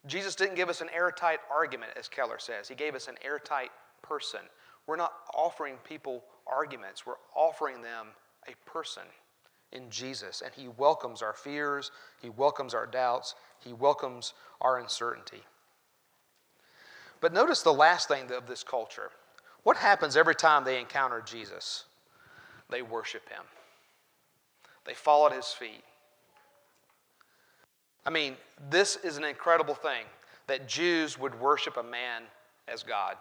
Jesus 0.06 0.34
didn't 0.34 0.56
give 0.56 0.68
us 0.68 0.80
an 0.80 0.88
airtight 0.94 1.40
argument, 1.54 1.92
as 1.98 2.08
Keller 2.08 2.38
says. 2.38 2.68
He 2.68 2.74
gave 2.74 2.94
us 2.94 3.08
an 3.08 3.16
airtight 3.22 3.70
person. 4.02 4.40
We're 4.86 4.96
not 4.96 5.12
offering 5.34 5.76
people 5.84 6.24
arguments, 6.46 7.06
we're 7.06 7.14
offering 7.34 7.82
them 7.82 8.08
a 8.48 8.70
person 8.70 9.02
in 9.72 9.90
Jesus. 9.90 10.42
And 10.44 10.52
He 10.54 10.68
welcomes 10.68 11.22
our 11.22 11.34
fears, 11.34 11.90
He 12.20 12.30
welcomes 12.30 12.74
our 12.74 12.86
doubts, 12.86 13.34
He 13.58 13.72
welcomes 13.72 14.32
our 14.60 14.78
uncertainty. 14.78 15.42
But 17.20 17.34
notice 17.34 17.62
the 17.62 17.72
last 17.72 18.08
thing 18.08 18.32
of 18.32 18.46
this 18.46 18.64
culture. 18.64 19.10
What 19.62 19.76
happens 19.76 20.16
every 20.16 20.34
time 20.34 20.64
they 20.64 20.80
encounter 20.80 21.20
Jesus? 21.20 21.84
They 22.70 22.82
worship 22.82 23.28
Him, 23.28 23.44
they 24.86 24.94
fall 24.94 25.26
at 25.26 25.32
His 25.32 25.48
feet. 25.48 25.84
I 28.04 28.10
mean, 28.10 28.36
this 28.70 28.96
is 28.96 29.16
an 29.16 29.24
incredible 29.24 29.74
thing 29.74 30.04
that 30.46 30.66
Jews 30.66 31.18
would 31.18 31.38
worship 31.38 31.76
a 31.76 31.82
man 31.82 32.22
as 32.66 32.82
God. 32.82 33.16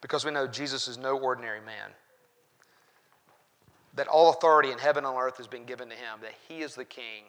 Because 0.00 0.24
we 0.24 0.30
know 0.30 0.46
Jesus 0.46 0.86
is 0.88 0.98
no 0.98 1.18
ordinary 1.18 1.60
man. 1.60 1.90
That 3.94 4.06
all 4.06 4.30
authority 4.30 4.70
in 4.70 4.78
heaven 4.78 5.04
and 5.04 5.16
earth 5.16 5.38
has 5.38 5.48
been 5.48 5.64
given 5.64 5.88
to 5.88 5.94
him, 5.94 6.20
that 6.22 6.34
he 6.48 6.60
is 6.60 6.74
the 6.74 6.84
king, 6.84 7.24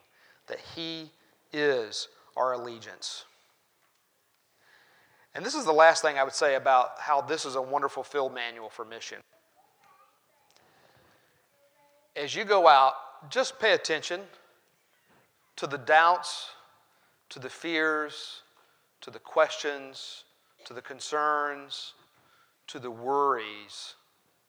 that 0.48 0.60
he 0.76 1.10
is 1.52 2.10
our 2.38 2.54
allegiance. 2.54 3.26
And 5.34 5.46
this 5.46 5.56
is 5.56 5.66
the 5.66 5.74
last 5.74 6.02
thing 6.02 6.18
I 6.18 6.24
would 6.24 6.34
say 6.34 6.56
about 6.56 7.00
how 7.00 7.22
this 7.22 7.46
is 7.46 7.56
a 7.56 7.62
wonderful 7.62 8.04
field 8.04 8.34
manual 8.34 8.70
for 8.70 8.86
mission. 8.86 9.20
As 12.16 12.36
you 12.36 12.44
go 12.44 12.68
out, 12.68 12.94
just 13.30 13.60
pay 13.60 13.74
attention 13.74 14.22
to 15.60 15.68
the 15.68 15.78
doubts, 15.78 16.52
to 17.28 17.38
the 17.38 17.50
fears, 17.50 18.44
to 19.02 19.12
the 19.12 19.20
questions, 19.20 20.24
to 20.64 20.74
the 20.74 20.82
concerns, 20.82 21.96
to 22.68 22.80
the 22.80 22.90
worries 22.90 23.96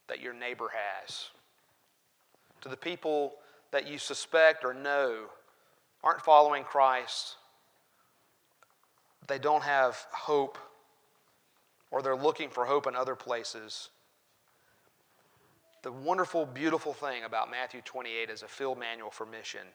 that 0.06 0.20
your 0.20 0.32
neighbor 0.32 0.70
has, 0.72 1.30
to 2.60 2.68
the 2.68 2.76
people 2.76 3.32
that 3.72 3.88
you 3.88 3.98
suspect 3.98 4.64
or 4.64 4.72
know 4.72 5.24
aren't 6.04 6.20
following 6.20 6.62
Christ, 6.62 7.34
they 9.26 9.40
don't 9.40 9.64
have 9.64 9.96
hope, 10.12 10.58
or 11.90 12.02
they're 12.02 12.14
looking 12.14 12.50
for 12.50 12.64
hope 12.64 12.86
in 12.86 12.94
other 12.94 13.16
places. 13.16 13.88
The 15.82 15.90
wonderful, 15.90 16.46
beautiful 16.46 16.92
thing 16.92 17.24
about 17.24 17.50
Matthew 17.50 17.80
28 17.84 18.30
as 18.30 18.44
a 18.44 18.48
field 18.48 18.78
manual 18.78 19.10
for 19.10 19.26
mission 19.26 19.66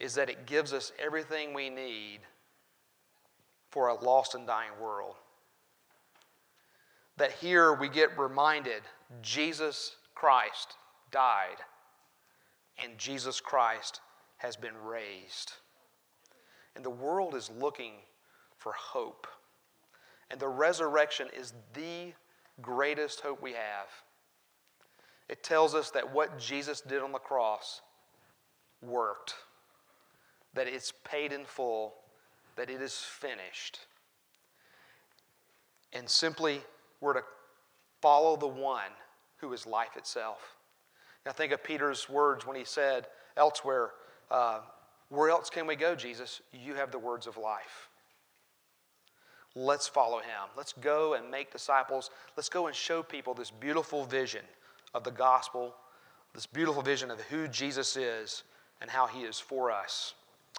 is 0.00 0.14
that 0.14 0.28
it 0.28 0.46
gives 0.46 0.72
us 0.72 0.92
everything 0.98 1.54
we 1.54 1.70
need 1.70 2.20
for 3.70 3.88
a 3.88 4.04
lost 4.04 4.34
and 4.34 4.46
dying 4.46 4.72
world. 4.80 5.14
That 7.16 7.32
here 7.32 7.72
we 7.72 7.88
get 7.88 8.18
reminded 8.18 8.82
Jesus 9.22 9.96
Christ 10.14 10.76
died 11.10 11.58
and 12.82 12.98
Jesus 12.98 13.40
Christ 13.40 14.00
has 14.38 14.56
been 14.56 14.76
raised. 14.84 15.52
And 16.74 16.84
the 16.84 16.90
world 16.90 17.34
is 17.34 17.50
looking 17.50 17.92
for 18.56 18.72
hope. 18.72 19.26
And 20.30 20.40
the 20.40 20.48
resurrection 20.48 21.28
is 21.38 21.52
the 21.74 22.12
greatest 22.60 23.20
hope 23.20 23.42
we 23.42 23.52
have. 23.52 23.88
It 25.28 25.42
tells 25.42 25.74
us 25.74 25.90
that 25.90 26.12
what 26.12 26.38
Jesus 26.38 26.80
did 26.80 27.02
on 27.02 27.12
the 27.12 27.18
cross 27.18 27.82
worked 28.80 29.34
that 30.54 30.66
it's 30.66 30.92
paid 31.04 31.32
in 31.32 31.44
full, 31.44 31.94
that 32.56 32.70
it 32.70 32.80
is 32.80 32.94
finished. 32.94 33.80
And 35.92 36.08
simply, 36.08 36.60
we're 37.00 37.14
to 37.14 37.22
follow 38.00 38.36
the 38.36 38.46
one 38.46 38.90
who 39.38 39.52
is 39.52 39.66
life 39.66 39.96
itself. 39.96 40.56
Now, 41.24 41.32
think 41.32 41.52
of 41.52 41.62
Peter's 41.62 42.08
words 42.08 42.46
when 42.46 42.56
he 42.56 42.64
said 42.64 43.06
elsewhere, 43.36 43.90
uh, 44.30 44.60
Where 45.08 45.30
else 45.30 45.50
can 45.50 45.66
we 45.66 45.76
go, 45.76 45.94
Jesus? 45.94 46.40
You 46.52 46.74
have 46.74 46.90
the 46.90 46.98
words 46.98 47.26
of 47.26 47.36
life. 47.36 47.88
Let's 49.54 49.86
follow 49.86 50.18
him. 50.18 50.48
Let's 50.56 50.72
go 50.72 51.14
and 51.14 51.30
make 51.30 51.52
disciples. 51.52 52.10
Let's 52.36 52.48
go 52.48 52.66
and 52.68 52.74
show 52.74 53.02
people 53.02 53.34
this 53.34 53.50
beautiful 53.50 54.04
vision 54.04 54.44
of 54.94 55.04
the 55.04 55.10
gospel, 55.10 55.74
this 56.34 56.46
beautiful 56.46 56.82
vision 56.82 57.10
of 57.10 57.20
who 57.22 57.48
Jesus 57.48 57.96
is 57.96 58.44
and 58.80 58.90
how 58.90 59.06
he 59.06 59.20
is 59.20 59.38
for 59.38 59.70
us. 59.70 60.14